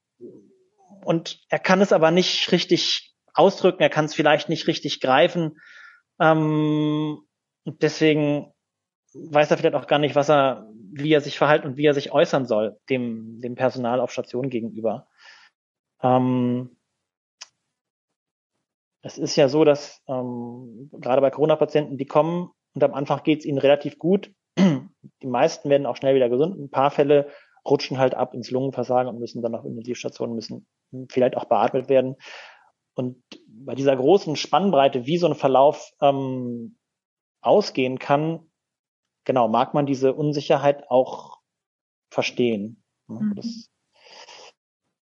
[1.03, 5.59] und er kann es aber nicht richtig ausdrücken, er kann es vielleicht nicht richtig greifen.
[6.19, 7.25] Ähm,
[7.65, 8.50] deswegen
[9.13, 11.93] weiß er vielleicht auch gar nicht, was er, wie er sich verhalten und wie er
[11.93, 15.07] sich äußern soll, dem, dem Personal auf Station gegenüber.
[16.01, 16.77] Ähm,
[19.01, 23.39] es ist ja so, dass ähm, gerade bei Corona-Patienten, die kommen und am Anfang geht
[23.39, 24.31] es ihnen relativ gut.
[24.57, 26.57] Die meisten werden auch schnell wieder gesund.
[26.57, 27.29] Ein paar Fälle
[27.67, 30.67] rutschen halt ab ins Lungenversagen und müssen dann auf Intensivstationen, müssen
[31.09, 32.15] vielleicht auch beatmet werden.
[32.95, 36.77] Und bei dieser großen Spannbreite, wie so ein Verlauf ähm,
[37.41, 38.50] ausgehen kann,
[39.25, 41.39] genau, mag man diese Unsicherheit auch
[42.09, 42.83] verstehen.
[43.07, 43.35] Mhm.
[43.35, 43.69] Das,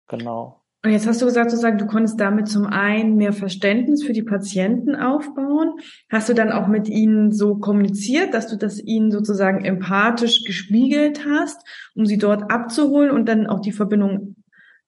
[0.08, 0.62] genau.
[0.86, 4.22] Und jetzt hast du gesagt, sozusagen, du konntest damit zum einen mehr Verständnis für die
[4.22, 5.80] Patienten aufbauen.
[6.12, 11.26] Hast du dann auch mit ihnen so kommuniziert, dass du das ihnen sozusagen empathisch gespiegelt
[11.26, 14.36] hast, um sie dort abzuholen und dann auch die Verbindung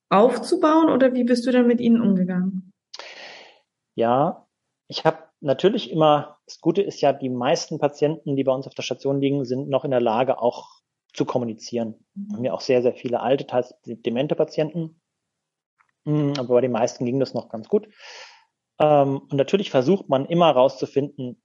[0.09, 0.91] aufzubauen?
[0.91, 2.73] Oder wie bist du dann mit ihnen umgegangen?
[3.95, 4.45] Ja,
[4.87, 8.73] ich habe natürlich immer, das Gute ist ja, die meisten Patienten, die bei uns auf
[8.73, 10.79] der Station liegen, sind noch in der Lage, auch
[11.13, 12.05] zu kommunizieren.
[12.15, 15.01] Wir haben ja auch sehr, sehr viele alte, teils demente Patienten.
[16.05, 17.89] Hm, aber bei den meisten ging das noch ganz gut.
[18.79, 21.43] Ähm, und natürlich versucht man immer rauszufinden,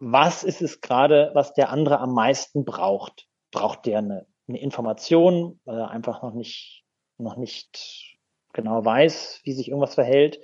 [0.00, 3.26] was ist es gerade, was der andere am meisten braucht?
[3.52, 6.84] Braucht der eine, eine Information, weil er einfach noch nicht,
[7.16, 8.18] noch nicht
[8.52, 10.40] genau weiß, wie sich irgendwas verhält?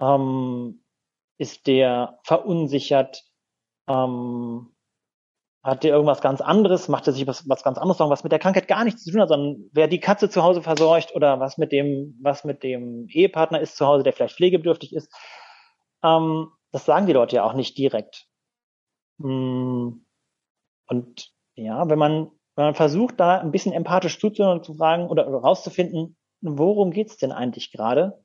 [0.00, 0.81] Ähm,
[1.42, 3.24] ist der verunsichert?
[3.88, 4.72] Ähm,
[5.64, 6.88] hat der irgendwas ganz anderes?
[6.88, 9.20] Macht er sich was, was ganz anderes, was mit der Krankheit gar nichts zu tun
[9.20, 13.06] hat, sondern wer die Katze zu Hause versorgt oder was mit dem, was mit dem
[13.08, 15.12] Ehepartner ist zu Hause, der vielleicht pflegebedürftig ist?
[16.04, 18.26] Ähm, das sagen die Leute ja auch nicht direkt.
[19.18, 19.90] Mm,
[20.86, 25.08] und ja, wenn man, wenn man versucht, da ein bisschen empathisch zuzuhören und zu fragen
[25.08, 28.24] oder, rauszufinden, worum geht's denn eigentlich gerade?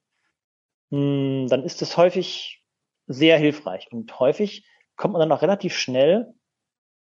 [0.92, 2.64] Hm, dann ist es häufig
[3.08, 3.88] sehr hilfreich.
[3.92, 6.34] Und häufig kommt man dann auch relativ schnell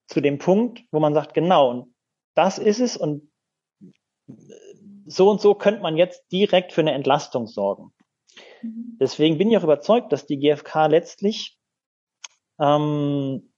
[0.07, 1.95] zu dem Punkt, wo man sagt, genau, und
[2.35, 3.31] das ist es und
[5.07, 7.93] so und so könnte man jetzt direkt für eine Entlastung sorgen.
[8.63, 8.97] Mhm.
[9.01, 11.59] Deswegen bin ich auch überzeugt, dass die GfK letztlich
[12.59, 13.53] ähm,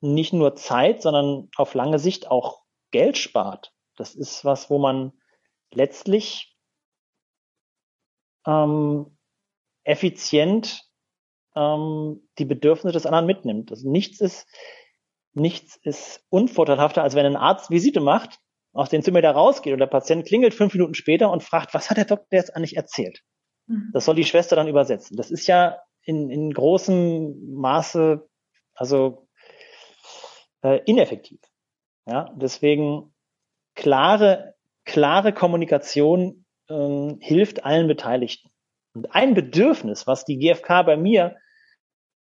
[0.00, 3.72] nicht nur Zeit, sondern auf lange Sicht auch Geld spart.
[3.96, 5.12] Das ist was, wo man
[5.72, 6.56] letztlich
[8.46, 9.16] ähm,
[9.84, 10.84] effizient
[11.56, 13.70] ähm, die Bedürfnisse des anderen mitnimmt.
[13.70, 14.46] Also nichts ist,
[15.32, 18.38] nichts ist unvorteilhafter, als wenn ein Arzt Visite macht,
[18.72, 21.90] aus dem Zimmer da rausgeht und der Patient klingelt fünf Minuten später und fragt, was
[21.90, 23.20] hat der Doktor jetzt eigentlich erzählt?
[23.66, 23.90] Mhm.
[23.92, 25.16] Das soll die Schwester dann übersetzen.
[25.16, 28.28] Das ist ja in, in großem Maße,
[28.74, 29.28] also
[30.62, 31.40] äh, ineffektiv.
[32.06, 33.14] Ja, deswegen
[33.74, 38.50] klare, klare Kommunikation ähm, hilft allen Beteiligten.
[38.94, 41.36] Und ein Bedürfnis, was die GfK bei mir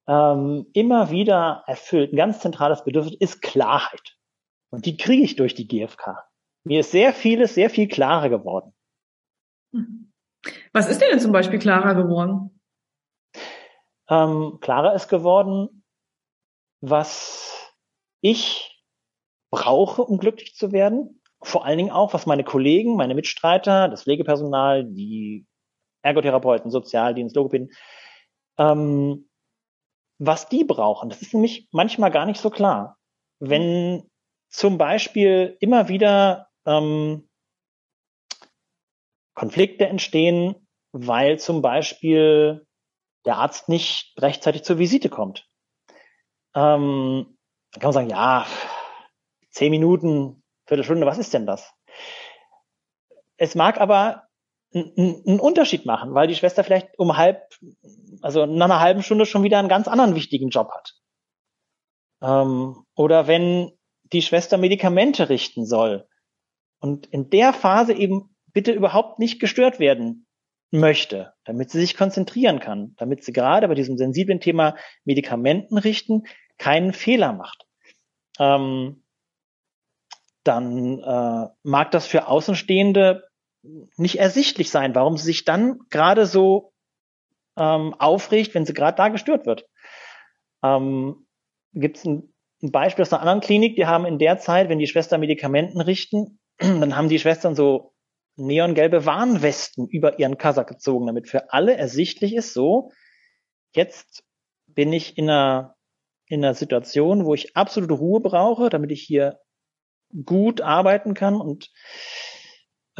[0.07, 4.17] ähm, immer wieder erfüllt, ein ganz zentrales Bedürfnis ist Klarheit.
[4.71, 6.25] Und die kriege ich durch die GfK.
[6.65, 8.73] Mir ist sehr vieles sehr viel klarer geworden.
[10.73, 12.61] Was ist denn zum Beispiel klarer geworden?
[14.09, 15.85] Ähm, klarer ist geworden,
[16.81, 17.73] was
[18.21, 18.83] ich
[19.51, 21.21] brauche, um glücklich zu werden.
[21.43, 25.47] Vor allen Dingen auch, was meine Kollegen, meine Mitstreiter, das Pflegepersonal, die
[26.03, 27.71] Ergotherapeuten, Sozialdienst, Logopäden,
[28.59, 29.29] ähm,
[30.25, 31.11] was die brauchen.
[31.11, 32.97] Das ist nämlich manchmal gar nicht so klar.
[33.41, 34.09] Wenn
[34.49, 37.29] zum Beispiel immer wieder ähm,
[39.35, 42.67] Konflikte entstehen, weil zum Beispiel
[43.25, 45.49] der Arzt nicht rechtzeitig zur Visite kommt.
[46.55, 47.37] Ähm,
[47.73, 48.47] dann kann man sagen, ja,
[49.51, 51.73] zehn Minuten, Viertelstunde, was ist denn das?
[53.39, 54.29] Es mag aber
[54.75, 57.43] einen Unterschied machen, weil die Schwester vielleicht um halb,
[58.23, 60.95] also nach einer halben Stunde schon wieder einen ganz anderen wichtigen Job hat.
[62.23, 63.73] Ähm, oder wenn
[64.13, 66.07] die Schwester Medikamente richten soll
[66.81, 70.27] und in der Phase eben bitte überhaupt nicht gestört werden
[70.71, 76.25] möchte, damit sie sich konzentrieren kann, damit sie gerade bei diesem sensiblen Thema Medikamenten richten
[76.59, 77.67] keinen Fehler macht.
[78.39, 79.03] Ähm,
[80.45, 83.25] dann äh, mag das für Außenstehende
[83.63, 86.73] nicht ersichtlich sein, warum sie sich dann gerade so
[87.57, 89.67] ähm, aufregt, wenn sie gerade da gestört wird.
[90.63, 91.27] Ähm,
[91.73, 94.79] Gibt es ein, ein, Beispiel aus einer anderen Klinik, die haben in der Zeit, wenn
[94.79, 97.93] die Schwestern Medikamenten richten, dann haben die Schwestern so
[98.37, 102.91] neongelbe Warnwesten über ihren Kasach gezogen, damit für alle ersichtlich ist, so,
[103.75, 104.25] jetzt
[104.67, 105.77] bin ich in einer,
[106.27, 109.39] in einer Situation, wo ich absolute Ruhe brauche, damit ich hier
[110.25, 111.71] gut arbeiten kann und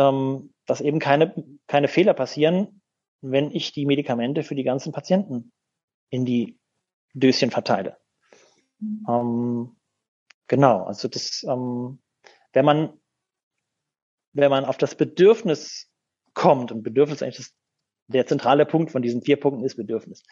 [0.09, 1.35] ähm, dass eben keine,
[1.67, 2.83] keine Fehler passieren,
[3.21, 5.53] wenn ich die Medikamente für die ganzen Patienten
[6.11, 6.59] in die
[7.15, 7.97] Döschen verteile.
[8.79, 9.07] Mhm.
[9.09, 9.77] Ähm,
[10.49, 12.01] genau, also das, ähm,
[12.53, 12.93] wenn man,
[14.33, 15.91] wenn man auf das Bedürfnis
[16.35, 17.55] kommt, und Bedürfnis ist eigentlich das,
[18.09, 20.25] der zentrale Punkt von diesen vier Punkten ist Bedürfnis,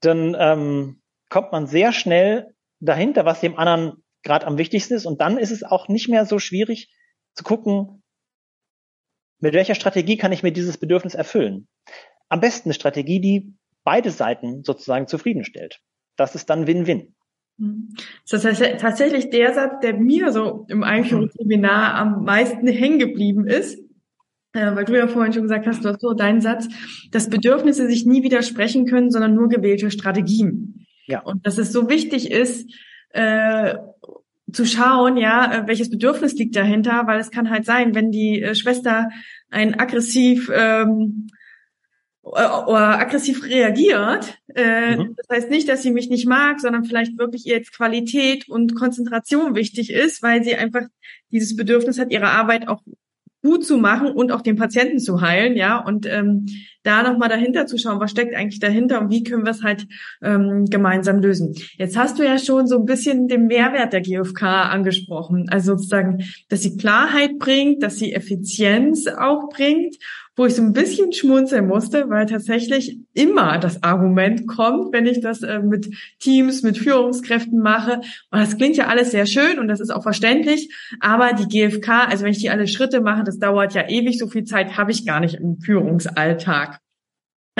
[0.00, 5.06] dann ähm, kommt man sehr schnell dahinter, was dem anderen gerade am wichtigsten ist.
[5.06, 6.92] Und dann ist es auch nicht mehr so schwierig
[7.34, 7.99] zu gucken,
[9.40, 11.66] mit welcher Strategie kann ich mir dieses Bedürfnis erfüllen?
[12.28, 15.80] Am besten eine Strategie, die beide Seiten sozusagen zufriedenstellt.
[16.16, 17.14] Das ist dann Win-Win.
[17.56, 17.94] Mhm.
[18.28, 23.78] Das ist tatsächlich der Satz, der mir so im Einführungsseminar am meisten hängen geblieben ist.
[24.52, 26.68] Äh, weil du ja vorhin schon gesagt hast, du hast so deinen Satz,
[27.12, 30.86] dass Bedürfnisse sich nie widersprechen können, sondern nur gewählte Strategien.
[31.06, 31.20] Ja.
[31.20, 32.68] Und dass es so wichtig ist,
[33.10, 33.76] äh,
[34.52, 38.42] zu schauen, ja, äh, welches Bedürfnis liegt dahinter, weil es kann halt sein, wenn die
[38.42, 39.10] äh, Schwester
[39.50, 41.28] ein aggressiv ähm,
[42.22, 44.38] oder aggressiv reagiert.
[44.54, 45.16] Äh, mhm.
[45.16, 48.74] Das heißt nicht, dass sie mich nicht mag, sondern vielleicht wirklich ihr jetzt Qualität und
[48.74, 50.82] Konzentration wichtig ist, weil sie einfach
[51.32, 52.82] dieses Bedürfnis hat, ihre Arbeit auch
[53.42, 56.46] gut zu machen und auch den Patienten zu heilen, ja, und ähm,
[56.82, 59.86] da nochmal dahinter zu schauen, was steckt eigentlich dahinter und wie können wir es halt
[60.22, 61.54] ähm, gemeinsam lösen.
[61.76, 66.24] Jetzt hast du ja schon so ein bisschen den Mehrwert der GfK angesprochen, also sozusagen,
[66.48, 69.96] dass sie Klarheit bringt, dass sie Effizienz auch bringt
[70.40, 75.20] wo ich so ein bisschen schmunzeln musste, weil tatsächlich immer das Argument kommt, wenn ich
[75.20, 77.96] das äh, mit Teams, mit Führungskräften mache.
[78.30, 82.06] Und das klingt ja alles sehr schön und das ist auch verständlich, aber die GfK,
[82.08, 84.92] also wenn ich die alle Schritte mache, das dauert ja ewig, so viel Zeit habe
[84.92, 86.69] ich gar nicht im Führungsalltag.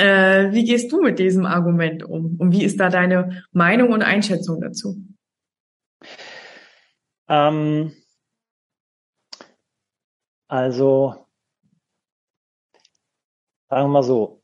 [0.00, 2.36] Äh, wie gehst du mit diesem Argument um?
[2.38, 4.96] Und wie ist da deine Meinung und Einschätzung dazu?
[7.28, 7.92] Ähm,
[10.48, 11.26] also
[13.70, 14.42] Sagen wir mal so.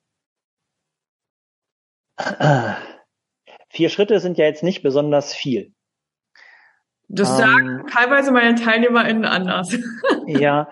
[3.71, 5.75] Vier Schritte sind ja jetzt nicht besonders viel.
[7.09, 9.77] Das ähm, sagen teilweise meine TeilnehmerInnen anders.
[10.27, 10.71] ja,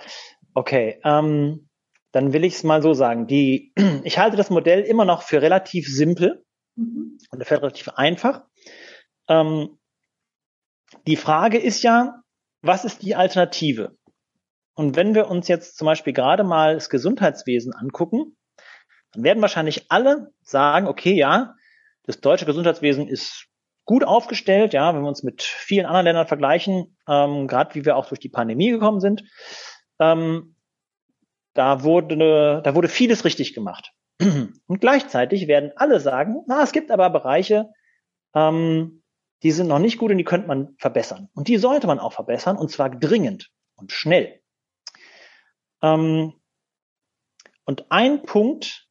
[0.55, 1.01] okay.
[1.03, 1.68] Ähm,
[2.14, 3.27] dann will ich es mal so sagen.
[3.27, 3.72] Die,
[4.05, 6.45] ich halte das Modell immer noch für relativ simpel
[6.76, 7.18] mhm.
[7.30, 8.45] und relativ einfach.
[9.28, 9.78] Ähm,
[11.09, 12.22] die Frage ist ja,
[12.62, 13.97] was ist die Alternative?
[14.74, 18.36] Und wenn wir uns jetzt zum Beispiel gerade mal das Gesundheitswesen angucken,
[19.12, 21.55] dann werden wahrscheinlich alle sagen, okay, ja,
[22.05, 23.49] das deutsche Gesundheitswesen ist
[23.86, 27.97] gut aufgestellt, ja, wenn wir uns mit vielen anderen Ländern vergleichen, ähm, gerade wie wir
[27.97, 29.24] auch durch die Pandemie gekommen sind,
[29.99, 30.53] ähm,
[31.55, 33.92] da wurde, da wurde vieles richtig gemacht.
[34.20, 37.70] Und gleichzeitig werden alle sagen, na, es gibt aber Bereiche,
[38.34, 39.02] ähm,
[39.42, 41.28] die sind noch nicht gut und die könnte man verbessern.
[41.34, 44.40] Und die sollte man auch verbessern, und zwar dringend und schnell.
[45.82, 46.32] Ähm,
[47.64, 48.88] und ein Punkt,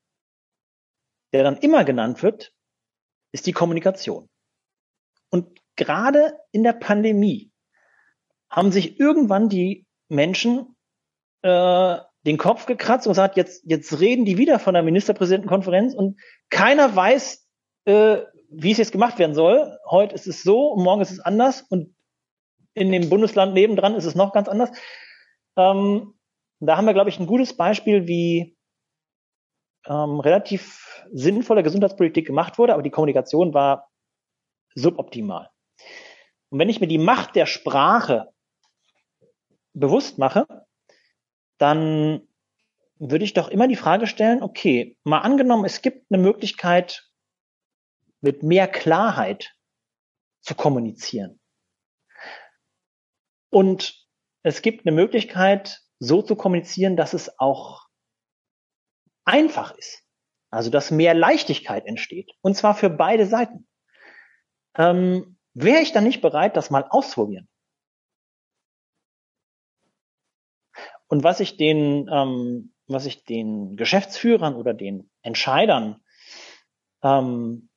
[1.32, 2.54] der dann immer genannt wird,
[3.32, 4.30] ist die Kommunikation.
[5.30, 7.52] Und gerade in der Pandemie
[8.50, 10.76] haben sich irgendwann die Menschen
[11.42, 16.20] äh, den Kopf gekratzt und gesagt, jetzt, jetzt reden die wieder von der Ministerpräsidentenkonferenz und
[16.50, 17.48] keiner weiß,
[17.86, 18.20] äh,
[18.50, 19.78] wie es jetzt gemacht werden soll.
[19.90, 21.96] Heute ist es so, morgen ist es anders und
[22.74, 24.72] in dem Bundesland nebendran ist es noch ganz anders.
[25.58, 26.14] Ähm,
[26.60, 28.58] da haben wir, glaube ich, ein gutes Beispiel, wie
[29.86, 33.90] ähm, relativ sinnvolle Gesundheitspolitik gemacht wurde, aber die Kommunikation war
[34.76, 35.50] suboptimal.
[36.50, 38.30] Und wenn ich mir die Macht der Sprache
[39.74, 40.63] bewusst mache,
[41.64, 42.28] dann
[43.00, 47.10] würde ich doch immer die Frage stellen, okay, mal angenommen, es gibt eine Möglichkeit,
[48.20, 49.56] mit mehr Klarheit
[50.42, 51.40] zu kommunizieren.
[53.50, 54.06] Und
[54.42, 57.88] es gibt eine Möglichkeit, so zu kommunizieren, dass es auch
[59.24, 60.04] einfach ist.
[60.50, 62.30] Also, dass mehr Leichtigkeit entsteht.
[62.42, 63.70] Und zwar für beide Seiten.
[64.78, 67.48] Ähm, Wäre ich dann nicht bereit, das mal auszuprobieren?
[71.14, 76.04] Und was ich den, ähm, was ich den Geschäftsführern oder den Entscheidern
[77.04, 77.70] ähm,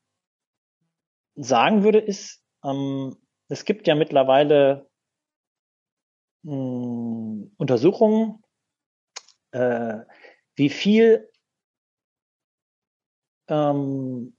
[1.34, 3.14] sagen würde, ist, ähm,
[3.49, 4.89] es gibt ja mittlerweile
[6.45, 8.43] mh, hm, Untersuchungen,
[9.51, 9.99] äh,
[10.55, 11.30] wie viel
[13.49, 14.34] ähm,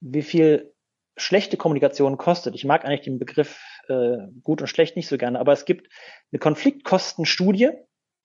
[0.00, 0.74] wie viel
[1.16, 2.54] schlechte Kommunikation kostet.
[2.54, 5.88] Ich mag eigentlich den Begriff äh, gut und schlecht nicht so gerne, aber es gibt
[6.32, 7.70] eine Konfliktkostenstudie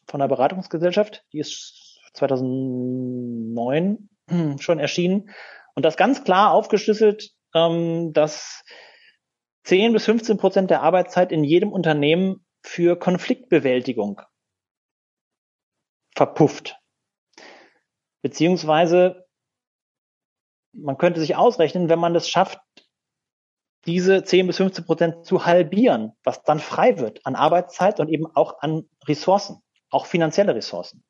[0.08, 4.10] von einer Beratungsgesellschaft, die ist 2009
[4.60, 5.30] schon erschienen
[5.76, 8.64] und das ganz klar aufgeschlüsselt, ähm, dass
[9.64, 14.22] 10 bis 15 Prozent der Arbeitszeit in jedem Unternehmen für Konfliktbewältigung
[16.16, 16.78] verpufft.
[18.22, 19.28] Beziehungsweise
[20.74, 22.60] man könnte sich ausrechnen, wenn man es schafft,
[23.88, 28.28] diese 10 bis 15 Prozent zu halbieren, was dann frei wird an Arbeitszeit und eben
[28.36, 31.04] auch an Ressourcen, auch finanzielle Ressourcen.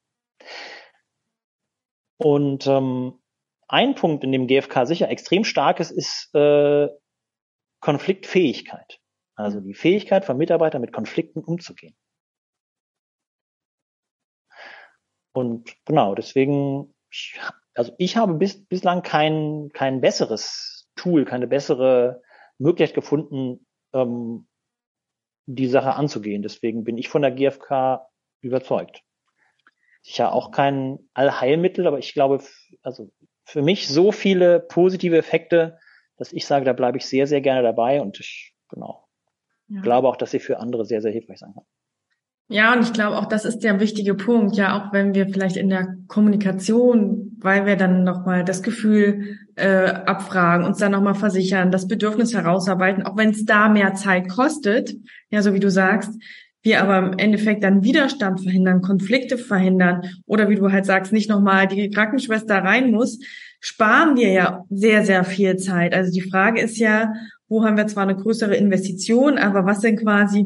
[2.17, 3.19] Und ähm,
[3.67, 6.87] ein Punkt, in dem GfK sicher extrem stark ist, ist äh,
[7.81, 8.99] Konfliktfähigkeit.
[9.35, 11.95] Also die Fähigkeit von Mitarbeitern mit Konflikten umzugehen.
[15.33, 16.95] Und genau, deswegen,
[17.75, 22.23] also ich habe bis, bislang kein, kein besseres Tool, keine bessere
[22.57, 24.47] Möglichkeit gefunden, ähm,
[25.45, 26.41] die Sache anzugehen.
[26.41, 28.07] Deswegen bin ich von der GfK
[28.41, 29.03] überzeugt.
[30.01, 32.41] Sicher auch kein Allheilmittel, aber ich glaube,
[32.81, 33.11] also
[33.43, 35.79] für mich so viele positive Effekte,
[36.17, 39.07] dass ich sage, da bleibe ich sehr, sehr gerne dabei und ich, genau,
[39.67, 39.81] ja.
[39.81, 41.63] glaube auch, dass sie für andere sehr, sehr hilfreich sein kann.
[42.49, 45.57] Ja, und ich glaube auch, das ist der wichtige Punkt, ja, auch wenn wir vielleicht
[45.57, 51.71] in der Kommunikation, weil wir dann nochmal das Gefühl äh, abfragen, uns dann nochmal versichern,
[51.71, 54.95] das Bedürfnis herausarbeiten, auch wenn es da mehr Zeit kostet,
[55.29, 56.11] ja, so wie du sagst,
[56.63, 61.29] wir aber im Endeffekt dann Widerstand verhindern, Konflikte verhindern oder wie du halt sagst, nicht
[61.29, 63.19] nochmal die Krankenschwester rein muss,
[63.59, 65.93] sparen wir ja sehr, sehr viel Zeit.
[65.93, 67.13] Also die Frage ist ja,
[67.47, 70.45] wo haben wir zwar eine größere Investition, aber was sind quasi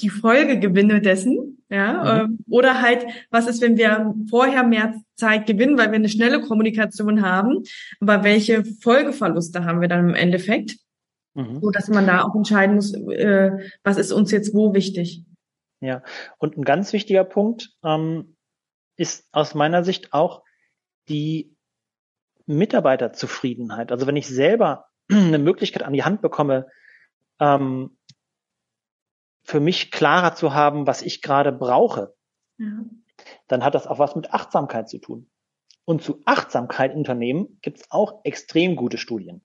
[0.00, 1.57] die Folgegewinne dessen?
[1.70, 2.20] Ja, mhm.
[2.20, 6.40] Ähm, oder halt, was ist, wenn wir vorher mehr Zeit gewinnen, weil wir eine schnelle
[6.40, 7.62] Kommunikation haben,
[8.00, 10.76] aber welche Folgeverluste haben wir dann im Endeffekt?
[11.34, 11.60] Mhm.
[11.60, 13.50] So dass man da auch entscheiden muss, äh,
[13.84, 15.24] was ist uns jetzt wo wichtig.
[15.80, 16.02] Ja,
[16.38, 18.36] und ein ganz wichtiger Punkt ähm,
[18.96, 20.42] ist aus meiner Sicht auch
[21.08, 21.54] die
[22.46, 23.92] Mitarbeiterzufriedenheit.
[23.92, 26.66] Also wenn ich selber eine Möglichkeit an die Hand bekomme,
[27.40, 27.97] ähm,
[29.48, 32.14] für mich klarer zu haben, was ich gerade brauche,
[32.58, 32.84] ja.
[33.46, 35.30] dann hat das auch was mit Achtsamkeit zu tun.
[35.86, 39.42] Und zu Achtsamkeit in Unternehmen gibt es auch extrem gute Studien.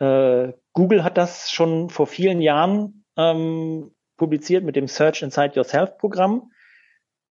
[0.00, 5.96] Äh, Google hat das schon vor vielen Jahren ähm, publiziert mit dem Search Inside Yourself
[5.96, 6.52] Programm.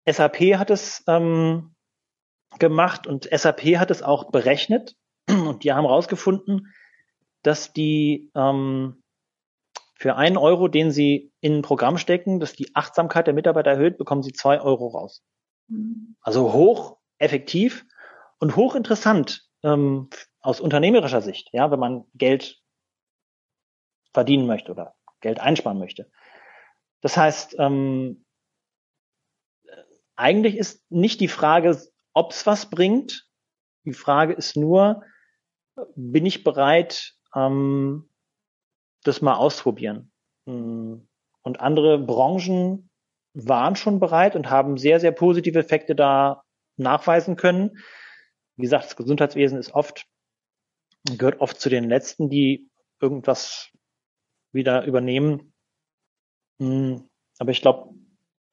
[0.10, 1.76] SAP hat es ähm,
[2.58, 4.96] gemacht und SAP hat es auch berechnet
[5.30, 6.74] und die haben herausgefunden,
[7.44, 9.04] dass die ähm,
[9.96, 13.98] für einen Euro, den sie in ein Programm stecken, dass die Achtsamkeit der Mitarbeiter erhöht,
[13.98, 15.24] bekommen sie zwei Euro raus.
[16.22, 17.86] Also hoch effektiv
[18.40, 20.10] und hoch interessant ähm,
[20.42, 22.62] aus unternehmerischer Sicht, ja, wenn man Geld
[24.14, 26.12] verdienen möchte oder Geld einsparen möchte.
[27.02, 28.26] Das heißt, ähm,
[30.16, 31.78] eigentlich ist nicht die Frage,
[32.14, 33.28] ob es was bringt.
[33.86, 35.04] Die Frage ist nur,
[35.96, 38.10] bin ich bereit, ähm,
[39.08, 40.12] das mal ausprobieren?
[40.46, 41.08] Hm.
[41.42, 42.90] Und andere Branchen
[43.34, 46.44] waren schon bereit und haben sehr, sehr positive Effekte da
[46.78, 47.78] nachweisen können.
[48.56, 50.08] Wie gesagt, das Gesundheitswesen ist oft
[51.06, 53.72] gehört oft zu den letzten, die irgendwas
[54.52, 55.54] wieder übernehmen.
[56.60, 57.94] Hm, aber ich glaube,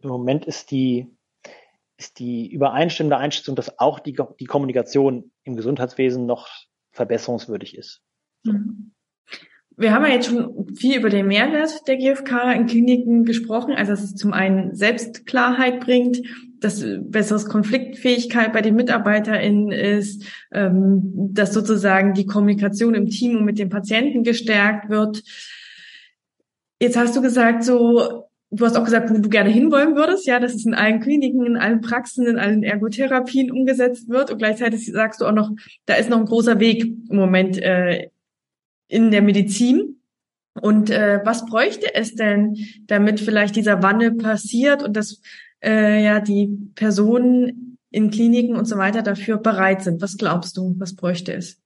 [0.00, 1.16] im Moment ist die,
[1.96, 6.48] ist die übereinstimmende Einschätzung, dass auch die, die Kommunikation im Gesundheitswesen noch
[6.90, 8.03] verbesserungswürdig ist.
[8.44, 8.92] Mhm.
[9.76, 13.92] Wir haben ja jetzt schon viel über den Mehrwert der GfK in Kliniken gesprochen, also
[13.92, 16.20] dass es zum einen Selbstklarheit bringt,
[16.60, 23.44] dass besseres Konfliktfähigkeit bei den MitarbeiterInnen ist, ähm, dass sozusagen die Kommunikation im Team und
[23.44, 25.22] mit den Patienten gestärkt wird.
[26.80, 30.38] Jetzt hast du gesagt, so, du hast auch gesagt, wo du gerne hinwollen würdest, ja,
[30.38, 34.30] dass es in allen Kliniken, in allen Praxen, in allen Ergotherapien umgesetzt wird.
[34.30, 35.50] Und gleichzeitig sagst du auch noch,
[35.86, 38.08] da ist noch ein großer Weg im Moment äh,
[38.93, 40.03] in der Medizin.
[40.61, 45.22] Und äh, was bräuchte es denn, damit vielleicht dieser Wandel passiert und dass
[45.64, 50.03] äh, ja die Personen in Kliniken und so weiter dafür bereit sind?
[50.03, 51.59] Was glaubst du, was bräuchte es?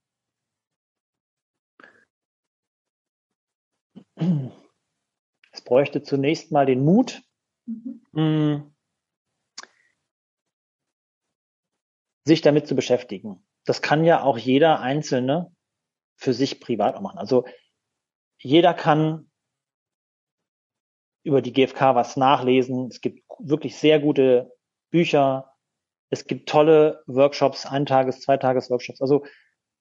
[5.51, 7.23] Es bräuchte zunächst mal den Mut,
[8.13, 8.73] mhm.
[12.25, 13.45] sich damit zu beschäftigen.
[13.65, 15.56] Das kann ja auch jeder Einzelne
[16.17, 17.19] für sich privat auch machen.
[17.19, 17.45] Also
[18.39, 19.31] jeder kann
[21.23, 22.89] über die GfK was nachlesen.
[22.89, 24.53] Es gibt wirklich sehr gute
[24.91, 25.53] Bücher.
[26.11, 29.01] Es gibt tolle Workshops, Eintages-, Zweitages-Workshops.
[29.01, 29.25] Also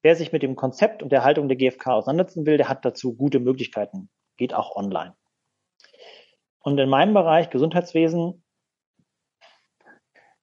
[0.01, 3.15] wer sich mit dem Konzept und der Haltung der GfK auseinandersetzen will, der hat dazu
[3.15, 4.09] gute Möglichkeiten.
[4.37, 5.15] Geht auch online.
[6.59, 8.43] Und in meinem Bereich Gesundheitswesen,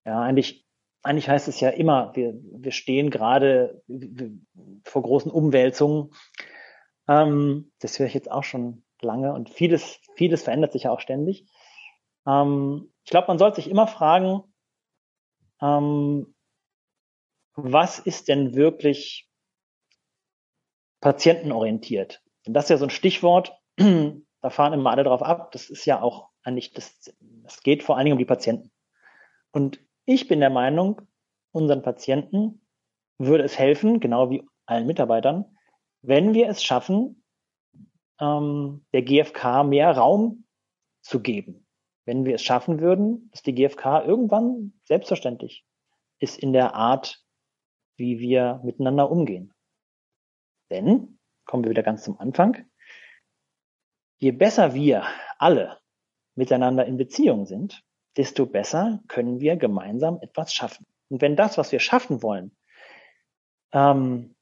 [0.04, 0.64] ja, eigentlich
[1.02, 3.82] eigentlich heißt es ja immer, wir, wir stehen gerade
[4.84, 6.12] vor großen Umwälzungen.
[7.08, 11.00] Ähm, das höre ich jetzt auch schon lange und vieles, vieles verändert sich ja auch
[11.00, 11.46] ständig.
[12.26, 14.42] Ähm, ich glaube, man sollte sich immer fragen,
[15.60, 16.34] ähm,
[17.54, 19.28] was ist denn wirklich
[21.00, 22.22] patientenorientiert?
[22.46, 25.50] Und das ist ja so ein Stichwort, da fahren immer alle drauf ab.
[25.52, 28.70] Das ist ja auch eigentlich, das, das geht vor allen Dingen um die Patienten.
[29.50, 31.02] Und ich bin der Meinung,
[31.52, 32.66] unseren Patienten
[33.18, 35.56] würde es helfen, genau wie allen Mitarbeitern,
[36.02, 37.24] wenn wir es schaffen,
[38.20, 40.46] ähm, der GfK mehr Raum
[41.02, 41.66] zu geben.
[42.04, 45.64] Wenn wir es schaffen würden, dass die GfK irgendwann selbstverständlich
[46.18, 47.24] ist in der Art,
[47.96, 49.52] wie wir miteinander umgehen.
[50.70, 52.64] Denn, kommen wir wieder ganz zum Anfang,
[54.18, 55.04] je besser wir
[55.38, 55.78] alle
[56.34, 57.84] miteinander in Beziehung sind,
[58.16, 60.86] desto besser können wir gemeinsam etwas schaffen.
[61.08, 62.56] Und wenn das, was wir schaffen wollen,
[63.72, 64.34] ähm,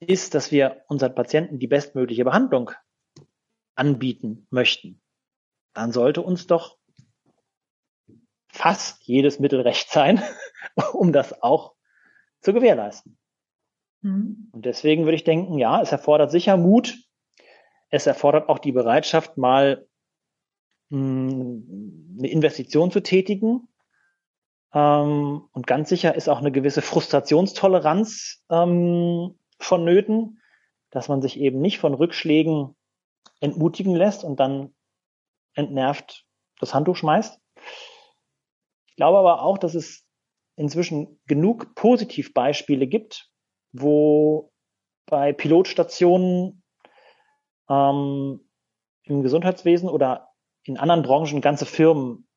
[0.00, 2.72] ist, dass wir unseren Patienten die bestmögliche Behandlung
[3.74, 5.00] anbieten möchten,
[5.74, 6.78] dann sollte uns doch
[8.48, 10.22] fast jedes Mittel recht sein,
[10.92, 11.74] um das auch
[12.40, 13.18] zu gewährleisten.
[14.02, 14.50] Mhm.
[14.52, 16.98] Und deswegen würde ich denken, ja, es erfordert sicher Mut.
[17.88, 19.86] Es erfordert auch die Bereitschaft, mal
[20.92, 23.68] eine Investition zu tätigen.
[24.74, 30.40] Ähm, und ganz sicher ist auch eine gewisse Frustrationstoleranz ähm, vonnöten,
[30.90, 32.74] dass man sich eben nicht von Rückschlägen
[33.40, 34.74] entmutigen lässt und dann
[35.54, 36.26] entnervt
[36.60, 37.40] das Handtuch schmeißt.
[38.86, 40.06] Ich glaube aber auch, dass es
[40.56, 43.30] inzwischen genug Positivbeispiele gibt,
[43.72, 44.52] wo
[45.06, 46.62] bei Pilotstationen
[47.68, 48.48] ähm,
[49.04, 50.31] im Gesundheitswesen oder
[50.64, 52.28] in anderen Branchen ganze Firmen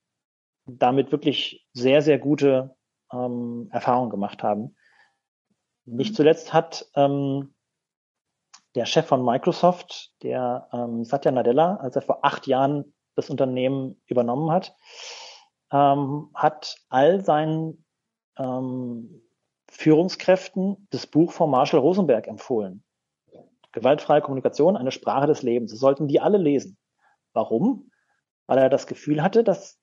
[0.65, 2.75] damit wirklich sehr, sehr gute
[3.11, 4.75] ähm, Erfahrungen gemacht haben.
[5.85, 6.15] Nicht mhm.
[6.15, 7.53] zuletzt hat ähm,
[8.73, 14.01] der Chef von Microsoft, der ähm, Satya Nadella, als er vor acht Jahren das Unternehmen
[14.07, 14.75] übernommen hat,
[15.71, 17.85] ähm, hat all seinen
[18.37, 19.21] ähm,
[19.69, 22.83] Führungskräften das Buch von Marshall Rosenberg empfohlen.
[23.71, 25.71] Gewaltfreie Kommunikation, eine Sprache des Lebens.
[25.71, 26.77] Das sollten die alle lesen.
[27.33, 27.91] Warum?
[28.47, 29.79] Weil er das Gefühl hatte, dass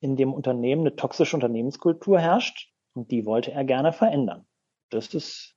[0.00, 4.46] in dem Unternehmen eine toxische Unternehmenskultur herrscht und die wollte er gerne verändern.
[4.90, 5.56] Das ist,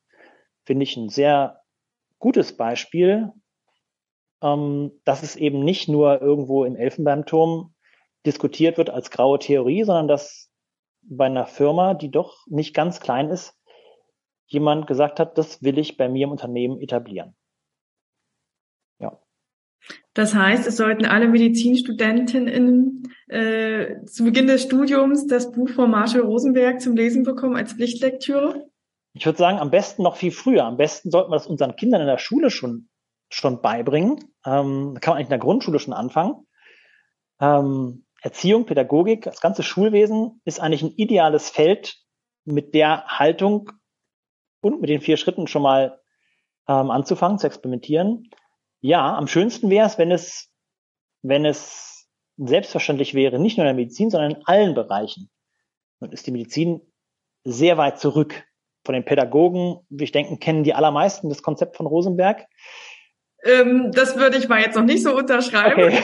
[0.65, 1.61] finde ich, ein sehr
[2.19, 3.31] gutes Beispiel,
[4.41, 7.73] ähm, dass es eben nicht nur irgendwo im Elfenbeinturm
[8.25, 10.51] diskutiert wird als graue Theorie, sondern dass
[11.01, 13.57] bei einer Firma, die doch nicht ganz klein ist,
[14.45, 17.35] jemand gesagt hat, das will ich bei mir im Unternehmen etablieren.
[20.13, 26.21] Das heißt, es sollten alle Medizinstudentinnen äh, zu Beginn des Studiums das Buch von Marshall
[26.21, 28.67] Rosenberg zum Lesen bekommen als Pflichtlektüre?
[29.13, 30.65] Ich würde sagen, am besten noch viel früher.
[30.65, 32.89] Am besten sollten wir das unseren Kindern in der Schule schon,
[33.29, 34.19] schon beibringen.
[34.45, 36.47] Ähm, da kann man eigentlich in der Grundschule schon anfangen.
[37.39, 41.97] Ähm, Erziehung, Pädagogik, das ganze Schulwesen ist eigentlich ein ideales Feld,
[42.45, 43.71] mit der Haltung
[44.61, 45.99] und mit den vier Schritten schon mal
[46.67, 48.29] ähm, anzufangen, zu experimentieren.
[48.81, 50.49] Ja, am schönsten wäre es, wenn es,
[51.21, 52.07] wenn es
[52.37, 55.29] selbstverständlich wäre, nicht nur in der Medizin, sondern in allen Bereichen.
[55.99, 56.81] Und ist die Medizin
[57.43, 58.43] sehr weit zurück.
[58.83, 62.47] Von den Pädagogen, ich denke, kennen die allermeisten das Konzept von Rosenberg.
[63.43, 65.83] Ähm, das würde ich mal jetzt noch nicht so unterschreiben.
[65.83, 66.03] Okay,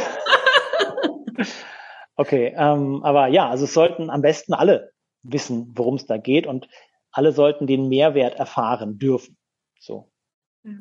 [2.16, 4.92] okay ähm, aber ja, also es sollten am besten alle
[5.24, 6.68] wissen, worum es da geht und
[7.12, 9.38] alle sollten den Mehrwert erfahren dürfen.
[9.80, 10.12] So.
[10.64, 10.74] Ja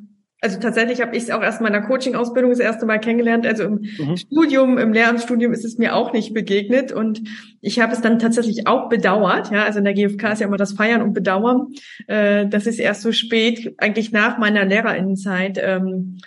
[0.42, 3.46] also tatsächlich habe ich es auch erst in meiner Coaching-Ausbildung das erste Mal kennengelernt.
[3.46, 4.16] Also im mhm.
[4.16, 7.22] Studium, im Lehramtsstudium ist es mir auch nicht begegnet und
[7.62, 9.50] ich habe es dann tatsächlich auch bedauert.
[9.50, 11.68] Ja, also in der GfK ist ja immer das Feiern und Bedauern,
[12.06, 16.18] äh, dass ich erst so spät, eigentlich nach meiner Lehrerinnenzeit, ähm,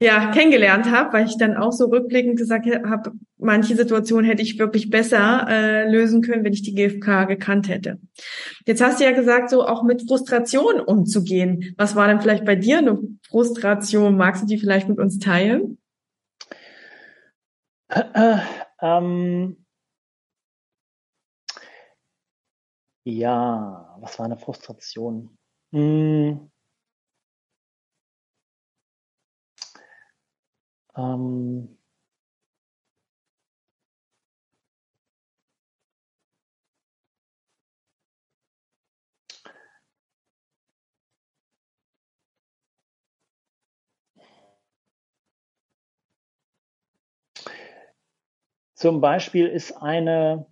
[0.00, 4.58] ja, kennengelernt habe, weil ich dann auch so rückblickend gesagt habe, manche Situationen hätte ich
[4.58, 7.98] wirklich besser äh, lösen können, wenn ich die GfK gekannt hätte.
[8.66, 11.74] Jetzt hast du ja gesagt, so auch mit Frustration umzugehen.
[11.78, 14.16] Was war denn vielleicht bei dir eine Frustration?
[14.16, 15.78] Magst du die vielleicht mit uns teilen?
[17.88, 18.38] Äh,
[18.80, 19.64] ähm,
[23.04, 25.38] ja, was war eine Frustration?
[25.72, 26.50] Hm.
[30.96, 31.76] Ähm,
[48.84, 50.44] Zum Beispiel ist eine,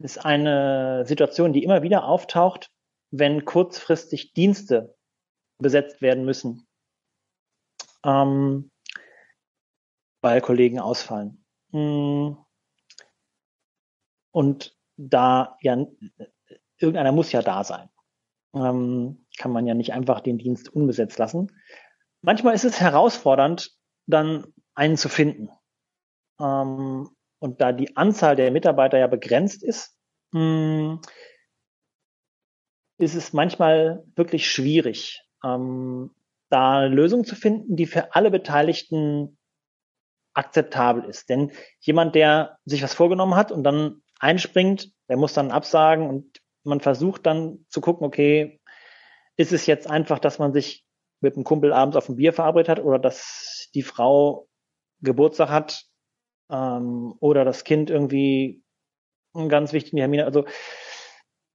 [0.00, 2.72] ist eine Situation, die immer wieder auftaucht,
[3.12, 4.96] wenn kurzfristig Dienste
[5.58, 6.66] besetzt werden müssen.
[8.04, 8.72] Ähm,
[10.20, 11.44] weil Kollegen ausfallen.
[11.70, 12.36] Hm.
[14.32, 15.86] Und da ja,
[16.78, 17.88] irgendeiner muss ja da sein.
[18.54, 21.50] Ähm, kann man ja nicht einfach den Dienst unbesetzt lassen.
[22.22, 23.72] Manchmal ist es herausfordernd,
[24.06, 25.48] dann einen zu finden.
[26.40, 27.08] Ähm,
[27.38, 29.96] und da die Anzahl der Mitarbeiter ja begrenzt ist,
[30.32, 31.00] hm,
[32.98, 36.10] ist es manchmal wirklich schwierig, ähm,
[36.50, 39.38] da eine Lösung zu finden, die für alle Beteiligten
[40.34, 41.28] akzeptabel ist.
[41.28, 46.40] Denn jemand, der sich was vorgenommen hat und dann einspringt, der muss dann absagen und
[46.62, 48.60] man versucht dann zu gucken, okay,
[49.36, 50.84] ist es jetzt einfach, dass man sich
[51.20, 54.48] mit einem Kumpel abends auf ein Bier verabredet hat oder dass die Frau
[55.00, 55.84] Geburtstag hat
[56.50, 58.62] ähm, oder das Kind irgendwie
[59.34, 60.20] einen ganz wichtigen Termin.
[60.20, 60.44] Also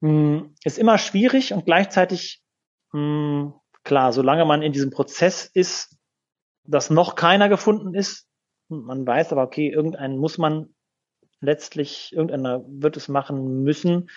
[0.02, 2.44] mh, hm, ist immer schwierig und gleichzeitig
[2.92, 3.54] mh, hm,
[3.84, 5.98] klar, solange man in diesem Prozess ist,
[6.64, 8.25] dass noch keiner gefunden ist,
[8.68, 10.76] man weiß aber, okay, irgendeinen muss man
[11.40, 13.96] letztlich, irgendeiner wird es machen müssen.
[13.96, 14.10] Und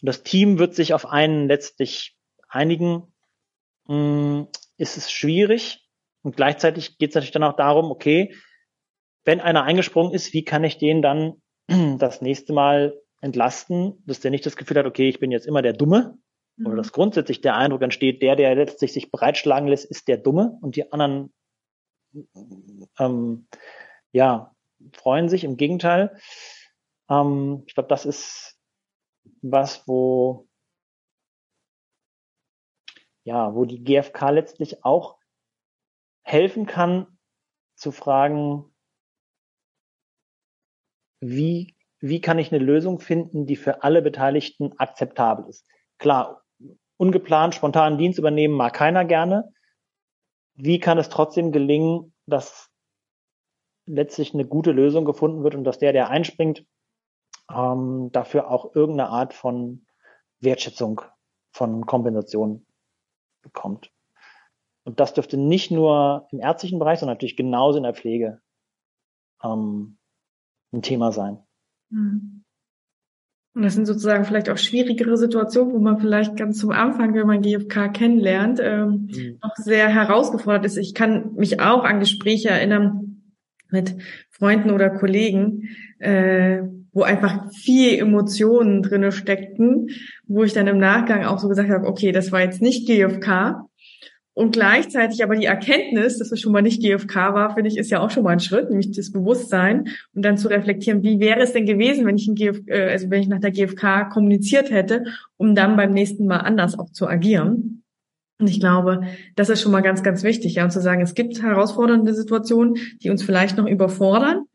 [0.00, 2.16] das Team wird sich auf einen letztlich
[2.48, 3.12] einigen.
[3.86, 5.88] Mh, hm, ist es schwierig.
[6.22, 8.34] Und gleichzeitig geht es natürlich dann auch darum, okay,
[9.24, 11.42] wenn einer eingesprungen ist, wie kann ich den dann
[11.98, 15.62] das nächste Mal entlasten, dass der nicht das Gefühl hat, okay, ich bin jetzt immer
[15.62, 16.18] der Dumme,
[16.56, 16.66] mhm.
[16.66, 20.58] oder dass grundsätzlich der Eindruck entsteht, der, der letztlich sich breitschlagen lässt, ist der Dumme
[20.60, 21.32] und die anderen
[22.98, 23.46] ähm,
[24.12, 24.54] ja,
[24.92, 25.44] freuen sich.
[25.44, 26.18] Im Gegenteil.
[27.08, 28.58] Ähm, ich glaube, das ist
[29.40, 30.48] was, wo
[33.24, 35.18] ja, wo die GfK letztlich auch
[36.22, 37.06] helfen kann,
[37.74, 38.72] zu fragen,
[41.20, 45.66] wie, wie kann ich eine Lösung finden, die für alle Beteiligten akzeptabel ist.
[45.98, 46.42] Klar,
[46.96, 49.52] ungeplant, spontanen Dienst übernehmen mag keiner gerne.
[50.54, 52.70] Wie kann es trotzdem gelingen, dass
[53.86, 56.64] letztlich eine gute Lösung gefunden wird und dass der, der einspringt,
[57.50, 59.86] ähm, dafür auch irgendeine Art von
[60.40, 61.00] Wertschätzung,
[61.52, 62.66] von Kompensation
[63.42, 63.92] bekommt.
[64.84, 68.40] Und das dürfte nicht nur im ärztlichen Bereich, sondern natürlich genauso in der Pflege
[69.42, 69.98] ähm,
[70.72, 71.44] ein Thema sein.
[71.90, 72.44] Mhm.
[73.54, 77.26] Und das sind sozusagen vielleicht auch schwierigere Situationen, wo man vielleicht ganz zum Anfang, wenn
[77.26, 79.38] man GFK kennenlernt, ähm, mhm.
[79.42, 80.78] noch sehr herausgefordert ist.
[80.78, 83.22] Ich kann mich auch an Gespräche erinnern
[83.70, 83.94] mit
[84.30, 89.88] Freunden oder Kollegen, äh, wo einfach viel Emotionen drinne steckten,
[90.26, 93.66] wo ich dann im Nachgang auch so gesagt habe, okay, das war jetzt nicht GFK,
[94.34, 97.90] und gleichzeitig aber die Erkenntnis, dass es schon mal nicht GFK war, finde ich, ist
[97.90, 101.40] ja auch schon mal ein Schritt, nämlich das Bewusstsein und dann zu reflektieren, wie wäre
[101.40, 104.70] es denn gewesen, wenn ich ein GF, äh, also wenn ich nach der GFK kommuniziert
[104.70, 105.04] hätte,
[105.36, 107.84] um dann beim nächsten Mal anders auch zu agieren.
[108.38, 109.02] Und ich glaube,
[109.36, 112.76] das ist schon mal ganz, ganz wichtig, ja, und zu sagen, es gibt herausfordernde Situationen,
[113.02, 114.46] die uns vielleicht noch überfordern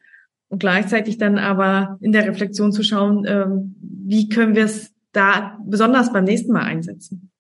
[0.49, 5.59] und gleichzeitig dann aber in der Reflexion zu schauen, ähm, wie können wir es da
[5.63, 7.31] besonders beim nächsten Mal einsetzen.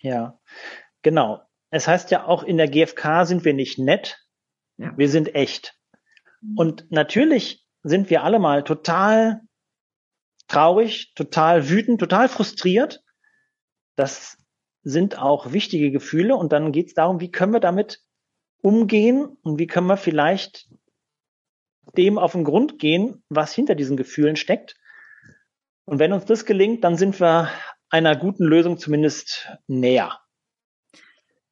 [0.00, 0.38] Ja,
[1.04, 1.42] Genau.
[1.70, 4.18] es heißt ja auch in der GfK sind wir nicht nett,
[4.78, 4.92] ja.
[4.96, 5.78] wir sind echt.
[6.40, 6.58] Mhm.
[6.58, 9.42] Und natürlich sind wir alle mal total
[10.48, 13.02] traurig, total wütend, total frustriert.
[13.96, 14.38] Das
[14.82, 18.00] sind auch wichtige Gefühle und dann geht es darum, wie können wir damit
[18.62, 20.68] umgehen und wie können wir vielleicht
[21.96, 24.76] dem auf den Grund gehen, was hinter diesen Gefühlen steckt.
[25.84, 27.50] Und wenn uns das gelingt, dann sind wir
[27.90, 30.23] einer guten Lösung zumindest näher.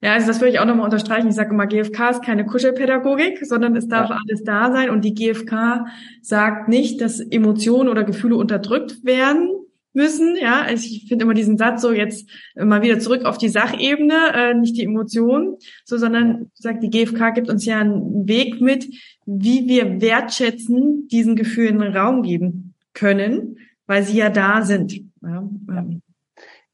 [0.02, 1.28] Ja, also das würde ich auch nochmal unterstreichen.
[1.28, 4.18] Ich sage immer, GFK ist keine Kuschelpädagogik, sondern es darf ja.
[4.26, 4.90] alles da sein.
[4.90, 5.86] Und die GFK
[6.20, 9.48] sagt nicht, dass Emotionen oder Gefühle unterdrückt werden
[9.92, 10.36] müssen.
[10.36, 14.32] Ja, also ich finde immer diesen Satz so jetzt mal wieder zurück auf die Sachebene,
[14.34, 18.88] äh, nicht die Emotionen, so, sondern sagt die GfK gibt uns ja einen Weg mit,
[19.24, 24.94] wie wir wertschätzen diesen Gefühlen Raum geben können, weil sie ja da sind.
[25.22, 26.02] Ja, ähm.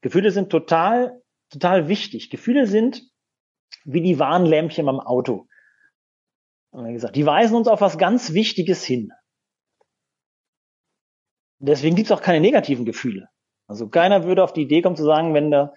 [0.01, 1.21] Gefühle sind total,
[1.51, 2.31] total wichtig.
[2.31, 3.03] Gefühle sind
[3.85, 5.47] wie die Warnlämpchen am Auto.
[6.73, 7.15] Haben wir gesagt.
[7.15, 9.11] Die weisen uns auf was ganz Wichtiges hin.
[11.59, 13.27] Deswegen gibt es auch keine negativen Gefühle.
[13.67, 15.73] Also keiner würde auf die Idee kommen zu sagen, wenn der,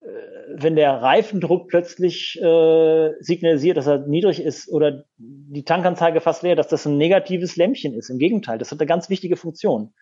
[0.00, 0.06] äh,
[0.54, 6.56] wenn der Reifendruck plötzlich äh, signalisiert, dass er niedrig ist oder die Tankanzeige fast leer,
[6.56, 8.08] dass das ein negatives Lämpchen ist.
[8.08, 9.94] Im Gegenteil, das hat eine ganz wichtige Funktion.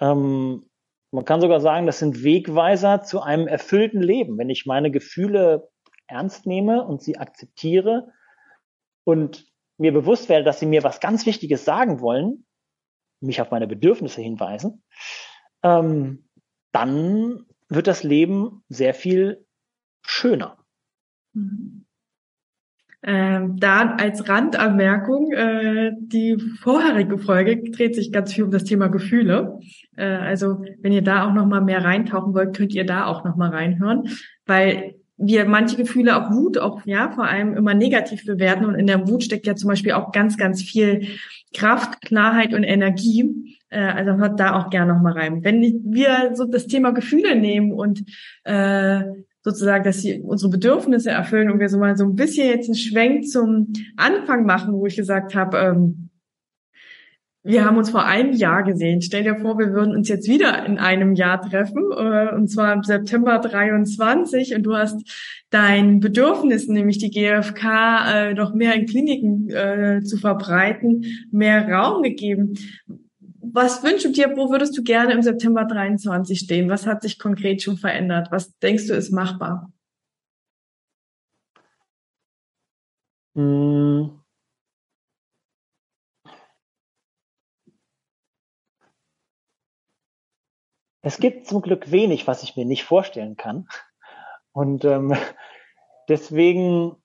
[0.00, 0.68] Ähm,
[1.12, 4.36] man kann sogar sagen, das sind Wegweiser zu einem erfüllten Leben.
[4.38, 5.68] Wenn ich meine Gefühle
[6.08, 8.12] ernst nehme und sie akzeptiere
[9.04, 9.46] und
[9.78, 12.46] mir bewusst werde, dass sie mir was ganz Wichtiges sagen wollen,
[13.20, 14.82] mich auf meine Bedürfnisse hinweisen,
[15.62, 16.28] ähm,
[16.72, 19.46] dann wird das Leben sehr viel
[20.02, 20.58] schöner.
[21.32, 21.86] Mhm.
[23.02, 28.88] Ähm, da als Randanmerkung, äh, die vorherige Folge dreht sich ganz viel um das Thema
[28.88, 29.60] Gefühle.
[29.96, 33.24] Äh, also wenn ihr da auch noch mal mehr reintauchen wollt, könnt ihr da auch
[33.24, 34.08] noch mal reinhören,
[34.44, 38.86] weil wir manche Gefühle auch Wut auch ja vor allem immer negativ bewerten und in
[38.86, 41.08] der Wut steckt ja zum Beispiel auch ganz ganz viel
[41.54, 43.56] Kraft, Klarheit und Energie.
[43.70, 45.42] Äh, also hört da auch gerne noch mal rein.
[45.42, 48.04] Wenn wir so das Thema Gefühle nehmen und
[48.44, 49.02] äh,
[49.42, 52.74] sozusagen, dass sie unsere Bedürfnisse erfüllen und wir so mal so ein bisschen jetzt einen
[52.74, 56.05] Schwenk zum Anfang machen, wo ich gesagt habe, ähm,
[57.46, 59.00] wir haben uns vor einem Jahr gesehen.
[59.00, 62.72] Stell dir vor, wir würden uns jetzt wieder in einem Jahr treffen, äh, und zwar
[62.72, 65.08] im September 23, und du hast
[65.50, 72.02] dein Bedürfnis, nämlich die GfK, äh, noch mehr in Kliniken äh, zu verbreiten, mehr Raum
[72.02, 72.54] gegeben.
[73.40, 76.68] Was wünschst du dir, wo würdest du gerne im September 23 stehen?
[76.68, 78.28] Was hat sich konkret schon verändert?
[78.32, 79.72] Was denkst du ist machbar?
[83.36, 84.15] Hm.
[91.06, 93.68] Es gibt zum Glück wenig, was ich mir nicht vorstellen kann.
[94.50, 95.16] Und ähm,
[96.08, 96.96] deswegen,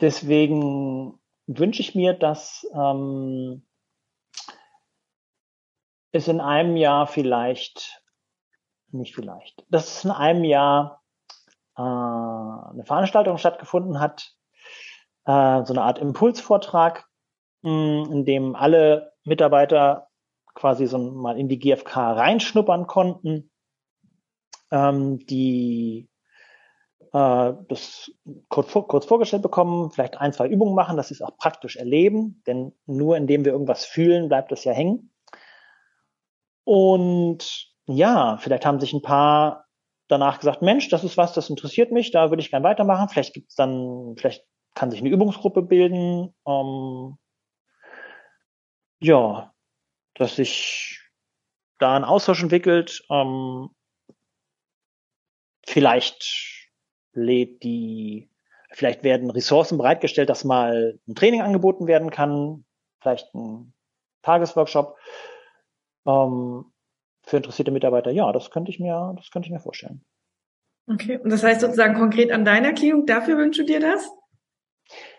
[0.00, 3.66] deswegen wünsche ich mir, dass ähm,
[6.12, 8.02] es in einem Jahr vielleicht,
[8.88, 11.02] nicht vielleicht, dass es in einem Jahr
[11.76, 14.34] äh, eine Veranstaltung stattgefunden hat,
[15.26, 17.06] äh, so eine Art Impulsvortrag,
[17.60, 17.70] mh,
[18.06, 20.05] hm, in dem alle Mitarbeiter
[20.56, 23.50] quasi so mal in die GfK reinschnuppern konnten,
[24.72, 26.08] ähm, die
[27.12, 28.10] äh, das
[28.48, 32.42] kurz, kurz vorgestellt bekommen, vielleicht ein, zwei Übungen machen, dass sie es auch praktisch erleben,
[32.46, 35.12] denn nur indem wir irgendwas fühlen, bleibt es ja hängen.
[36.64, 39.66] Und ja, vielleicht haben sich ein paar
[40.08, 43.08] danach gesagt, Mensch, das ist was, das interessiert mich, da würde ich gern weitermachen.
[43.08, 44.44] Vielleicht gibt es dann, vielleicht
[44.74, 46.34] kann sich eine Übungsgruppe bilden.
[46.46, 47.18] Ähm,
[49.00, 49.52] ja,
[50.18, 51.00] dass sich
[51.78, 53.04] da ein Austausch entwickelt.
[53.10, 53.70] Ähm,
[55.66, 56.68] vielleicht
[57.12, 58.30] lädt die,
[58.70, 62.64] vielleicht werden Ressourcen bereitgestellt, dass mal ein Training angeboten werden kann,
[63.00, 63.74] vielleicht ein
[64.22, 64.96] Tagesworkshop
[66.06, 66.72] ähm,
[67.24, 68.10] für interessierte Mitarbeiter.
[68.10, 70.04] Ja, das könnte ich mir, das könnte ich mir vorstellen.
[70.88, 74.08] Okay, und das heißt sozusagen konkret an deiner Klinik, dafür wünschst du dir das?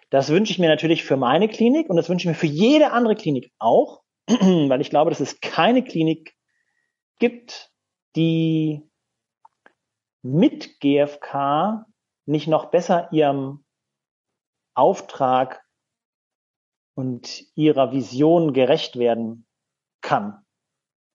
[0.09, 2.91] Das wünsche ich mir natürlich für meine Klinik und das wünsche ich mir für jede
[2.91, 4.01] andere Klinik auch,
[4.69, 6.35] weil ich glaube, dass es keine Klinik
[7.19, 7.71] gibt,
[8.15, 8.83] die
[10.21, 11.85] mit GfK
[12.25, 13.65] nicht noch besser ihrem
[14.73, 15.63] Auftrag
[16.93, 19.47] und ihrer Vision gerecht werden
[20.01, 20.45] kann.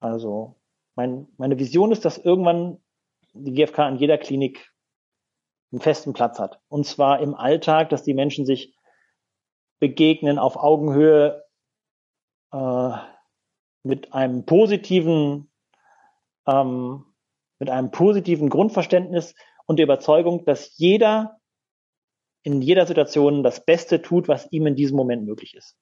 [0.01, 0.57] Also
[0.95, 2.83] mein, meine Vision ist, dass irgendwann
[3.35, 4.73] die GfK an jeder Klinik
[5.71, 6.61] einen festen Platz hat.
[6.69, 8.77] Und zwar im Alltag, dass die Menschen sich
[9.81, 11.45] begegnen auf Augenhöhe
[12.53, 12.91] äh,
[13.83, 15.51] mit einem positiven
[16.47, 17.05] ähm,
[17.59, 19.35] mit einem positiven Grundverständnis
[19.67, 21.39] und der Überzeugung, dass jeder
[22.43, 25.77] in jeder Situation das Beste tut, was ihm in diesem Moment möglich ist.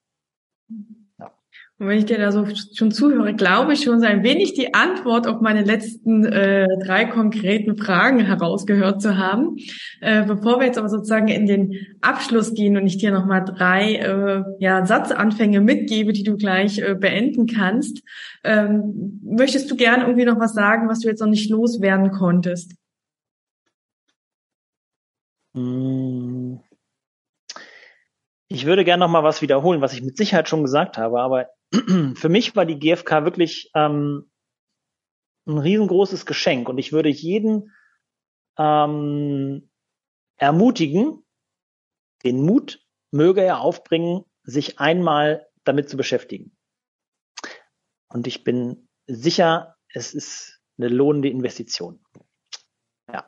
[1.81, 4.75] Und wenn ich dir da so schon zuhöre, glaube ich schon so ein wenig die
[4.75, 9.55] Antwort auf meine letzten äh, drei konkreten Fragen herausgehört zu haben.
[9.99, 13.95] Äh, bevor wir jetzt aber sozusagen in den Abschluss gehen und ich dir nochmal drei
[13.95, 18.03] äh, ja, Satzanfänge mitgebe, die du gleich äh, beenden kannst,
[18.43, 22.75] ähm, möchtest du gerne irgendwie noch was sagen, was du jetzt noch nicht loswerden konntest?
[25.55, 26.59] Hm.
[28.49, 31.47] Ich würde gerne noch mal was wiederholen, was ich mit Sicherheit schon gesagt habe, aber
[32.15, 34.31] für mich war die GfK wirklich ähm,
[35.47, 37.71] ein riesengroßes Geschenk und ich würde jeden
[38.57, 39.69] ähm,
[40.37, 41.23] ermutigen,
[42.23, 46.55] den Mut möge er aufbringen, sich einmal damit zu beschäftigen.
[48.09, 52.03] Und ich bin sicher, es ist eine lohnende Investition.
[53.11, 53.27] Ja.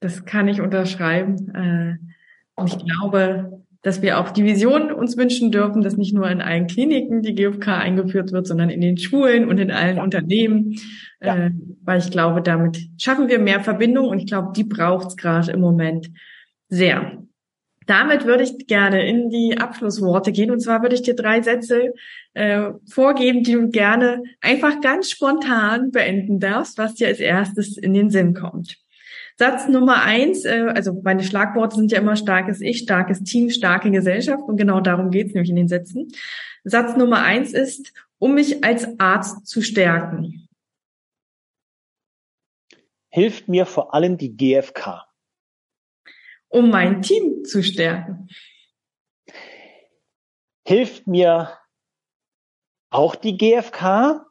[0.00, 1.54] Das kann ich unterschreiben.
[1.54, 1.98] Äh,
[2.54, 6.40] und ich glaube, dass wir auch die Vision uns wünschen dürfen, dass nicht nur in
[6.40, 10.02] allen Kliniken die GfK eingeführt wird, sondern in den Schulen und in allen ja.
[10.02, 10.78] Unternehmen.
[11.20, 11.36] Ja.
[11.36, 11.50] Äh,
[11.82, 15.50] weil ich glaube, damit schaffen wir mehr Verbindung und ich glaube, die braucht es gerade
[15.52, 16.10] im Moment
[16.68, 17.18] sehr.
[17.86, 20.52] Damit würde ich gerne in die Abschlussworte gehen.
[20.52, 21.92] Und zwar würde ich dir drei Sätze
[22.34, 27.92] äh, vorgeben, die du gerne einfach ganz spontan beenden darfst, was dir als erstes in
[27.92, 28.81] den Sinn kommt.
[29.42, 33.90] Satz Nummer eins, äh, also meine Schlagworte sind ja immer starkes Ich, starkes Team, starke
[33.90, 36.12] Gesellschaft und genau darum geht's nämlich in den Sätzen.
[36.62, 40.48] Satz Nummer eins ist, um mich als Arzt zu stärken.
[43.08, 45.08] Hilft mir vor allem die GfK.
[46.46, 48.28] Um mein Team zu stärken.
[50.64, 51.58] Hilft mir
[52.90, 54.24] auch die GfK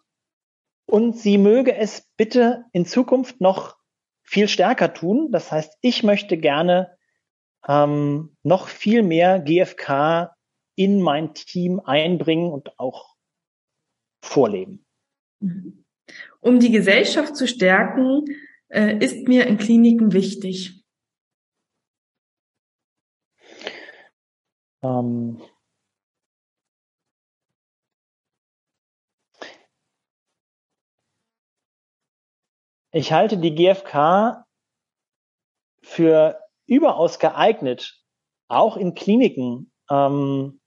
[0.86, 3.81] und sie möge es bitte in Zukunft noch
[4.32, 5.30] viel stärker tun.
[5.32, 6.98] Das heißt, ich möchte gerne
[7.68, 10.34] ähm, noch viel mehr GFK
[10.76, 13.18] in mein Team einbringen und auch
[14.24, 14.86] vorleben.
[16.40, 18.24] Um die Gesellschaft zu stärken,
[18.70, 20.82] äh, ist mir in Kliniken wichtig.
[24.82, 25.42] Ähm,
[32.92, 34.46] Ich halte die GfK
[35.82, 38.02] für überaus geeignet,
[38.48, 40.62] auch in Kliniken, ähm,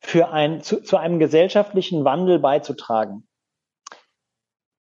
[0.00, 3.28] für ein, zu, zu einem gesellschaftlichen Wandel beizutragen.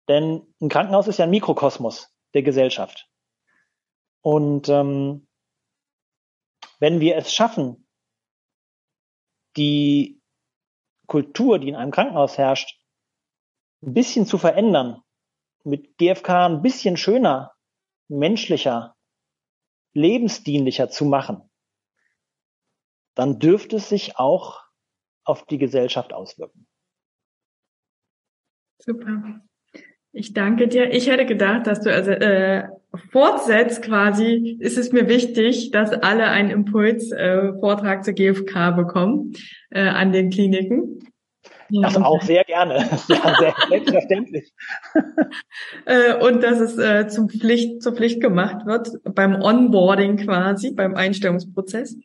[0.08, 3.10] Denn ein Krankenhaus ist ja ein Mikrokosmos der Gesellschaft.
[4.22, 5.28] Und ähm,
[6.80, 7.88] wenn wir es schaffen,
[9.58, 10.22] die
[11.08, 12.81] Kultur, die in einem Krankenhaus herrscht,
[13.82, 15.02] ein bisschen zu verändern,
[15.64, 17.54] mit GFK ein bisschen schöner,
[18.08, 18.96] menschlicher,
[19.94, 21.50] lebensdienlicher zu machen,
[23.16, 24.62] dann dürfte es sich auch
[25.24, 26.68] auf die Gesellschaft auswirken.
[28.80, 29.42] Super.
[30.14, 30.92] Ich danke dir.
[30.92, 32.68] Ich hätte gedacht, dass du also äh,
[33.12, 39.34] fortsetzt quasi, ist es mir wichtig, dass alle einen Impuls-Vortrag äh, zur GfK bekommen
[39.70, 41.00] äh, an den Kliniken.
[41.84, 42.90] Also auch sehr gerne.
[43.08, 44.54] Ja, sehr selbstverständlich.
[45.86, 50.96] Äh, und dass es äh, zum Pflicht, zur Pflicht gemacht wird, beim Onboarding quasi, beim
[50.96, 51.98] Einstellungsprozess.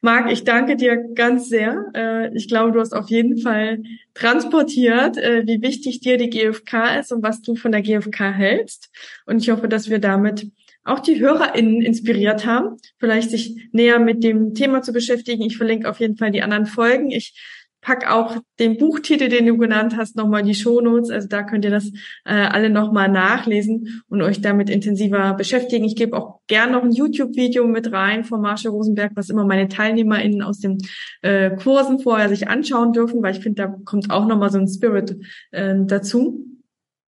[0.00, 1.86] Marc, ich danke dir ganz sehr.
[1.94, 3.82] Äh, ich glaube, du hast auf jeden Fall
[4.14, 8.90] transportiert, wie wichtig dir die GfK ist und was du von der GfK hältst.
[9.26, 10.50] Und ich hoffe, dass wir damit
[10.88, 15.42] auch die HörerInnen inspiriert haben, vielleicht sich näher mit dem Thema zu beschäftigen.
[15.42, 17.10] Ich verlinke auf jeden Fall die anderen Folgen.
[17.10, 17.34] Ich
[17.80, 21.10] pack auch den Buchtitel, den du genannt hast, nochmal die Shownotes.
[21.10, 21.90] Also da könnt ihr das
[22.24, 25.84] äh, alle nochmal nachlesen und euch damit intensiver beschäftigen.
[25.84, 29.68] Ich gebe auch gern noch ein YouTube-Video mit rein von Marsha Rosenberg, was immer meine
[29.68, 30.78] TeilnehmerInnen aus den
[31.22, 34.68] äh, Kursen vorher sich anschauen dürfen, weil ich finde, da kommt auch nochmal so ein
[34.68, 35.16] Spirit
[35.52, 36.44] äh, dazu.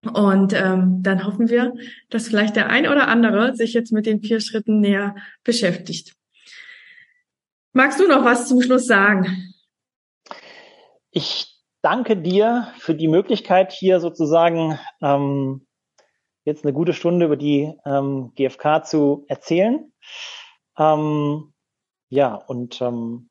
[0.03, 1.75] Und ähm, dann hoffen wir,
[2.09, 5.14] dass vielleicht der ein oder andere sich jetzt mit den vier Schritten näher
[5.45, 6.14] beschäftigt.
[7.73, 9.51] Magst du noch was zum Schluss sagen?
[11.11, 15.67] Ich danke dir für die Möglichkeit, hier sozusagen ähm,
[16.45, 19.93] jetzt eine gute Stunde über die ähm, GfK zu erzählen.
[20.79, 21.53] Ähm,
[22.09, 23.31] ja, und ähm,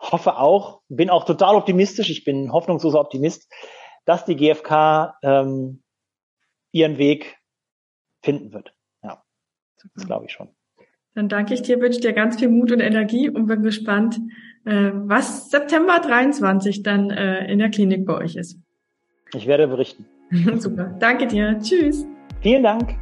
[0.00, 3.50] hoffe auch, bin auch total optimistisch, ich bin hoffnungsloser Optimist,
[4.04, 5.82] dass die GfK ähm,
[6.72, 7.38] ihren Weg
[8.22, 8.74] finden wird.
[9.02, 9.22] Ja,
[9.94, 10.48] das glaube ich schon.
[11.14, 14.18] Dann danke ich dir, wünsche dir ganz viel Mut und Energie und bin gespannt,
[14.70, 18.58] was September 23 dann äh, in der Klinik bei euch ist.
[19.34, 20.06] Ich werde berichten.
[20.58, 20.96] Super.
[20.98, 21.58] Danke dir.
[21.60, 22.06] Tschüss.
[22.40, 22.96] Vielen Dank.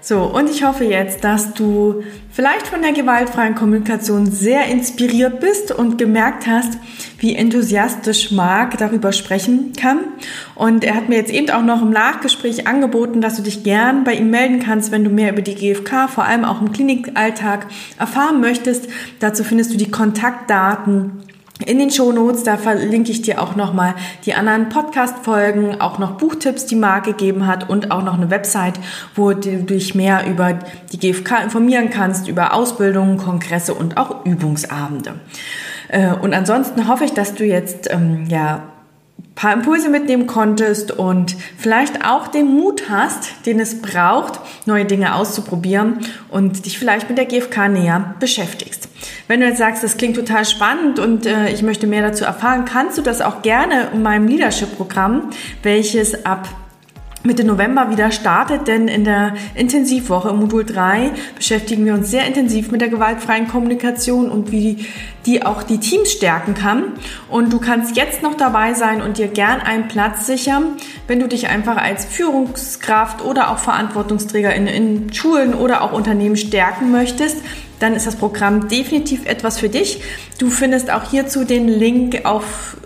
[0.00, 5.72] So, und ich hoffe jetzt, dass du vielleicht von der gewaltfreien Kommunikation sehr inspiriert bist
[5.72, 6.78] und gemerkt hast,
[7.18, 9.98] wie enthusiastisch Marc darüber sprechen kann.
[10.54, 14.04] Und er hat mir jetzt eben auch noch im Nachgespräch angeboten, dass du dich gern
[14.04, 17.66] bei ihm melden kannst, wenn du mehr über die GfK, vor allem auch im Klinikalltag,
[17.98, 18.88] erfahren möchtest.
[19.18, 21.24] Dazu findest du die Kontaktdaten
[21.64, 23.94] in den Shownotes, da verlinke ich dir auch nochmal
[24.26, 28.74] die anderen Podcast-Folgen, auch noch Buchtipps, die Marc gegeben hat und auch noch eine Website,
[29.14, 30.58] wo du dich mehr über
[30.92, 35.14] die GfK informieren kannst, über Ausbildungen, Kongresse und auch Übungsabende.
[35.88, 38.64] Äh, und ansonsten hoffe ich, dass du jetzt ähm, ja
[39.36, 45.14] paar Impulse mitnehmen konntest und vielleicht auch den Mut hast, den es braucht, neue Dinge
[45.14, 45.98] auszuprobieren
[46.30, 48.88] und dich vielleicht mit der GfK näher beschäftigst.
[49.28, 52.64] Wenn du jetzt sagst, das klingt total spannend und äh, ich möchte mehr dazu erfahren,
[52.64, 55.30] kannst du das auch gerne in meinem Leadership-Programm,
[55.62, 56.48] welches ab
[57.26, 62.26] Mitte November wieder startet, denn in der Intensivwoche im Modul 3 beschäftigen wir uns sehr
[62.26, 64.86] intensiv mit der gewaltfreien Kommunikation und wie
[65.26, 66.84] die, auch die Teams stärken kann.
[67.28, 70.76] Und du kannst jetzt noch dabei sein und dir gern einen Platz sichern,
[71.08, 76.36] wenn du dich einfach als Führungskraft oder auch Verantwortungsträger in, in Schulen oder auch Unternehmen
[76.36, 77.38] stärken möchtest
[77.78, 80.00] dann ist das Programm definitiv etwas für dich.
[80.38, 82.78] Du findest auch hierzu den Link auf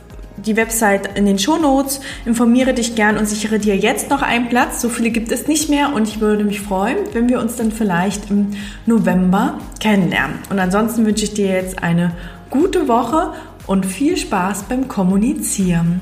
[0.47, 2.01] die Website in den Shownotes.
[2.24, 4.80] Informiere dich gern und sichere dir jetzt noch einen Platz.
[4.80, 7.72] So viele gibt es nicht mehr und ich würde mich freuen, wenn wir uns dann
[7.72, 8.53] vielleicht im
[8.86, 10.38] November kennenlernen.
[10.51, 12.12] Und ansonsten wünsche ich dir jetzt eine
[12.51, 13.32] gute Woche
[13.66, 16.01] und viel Spaß beim Kommunizieren.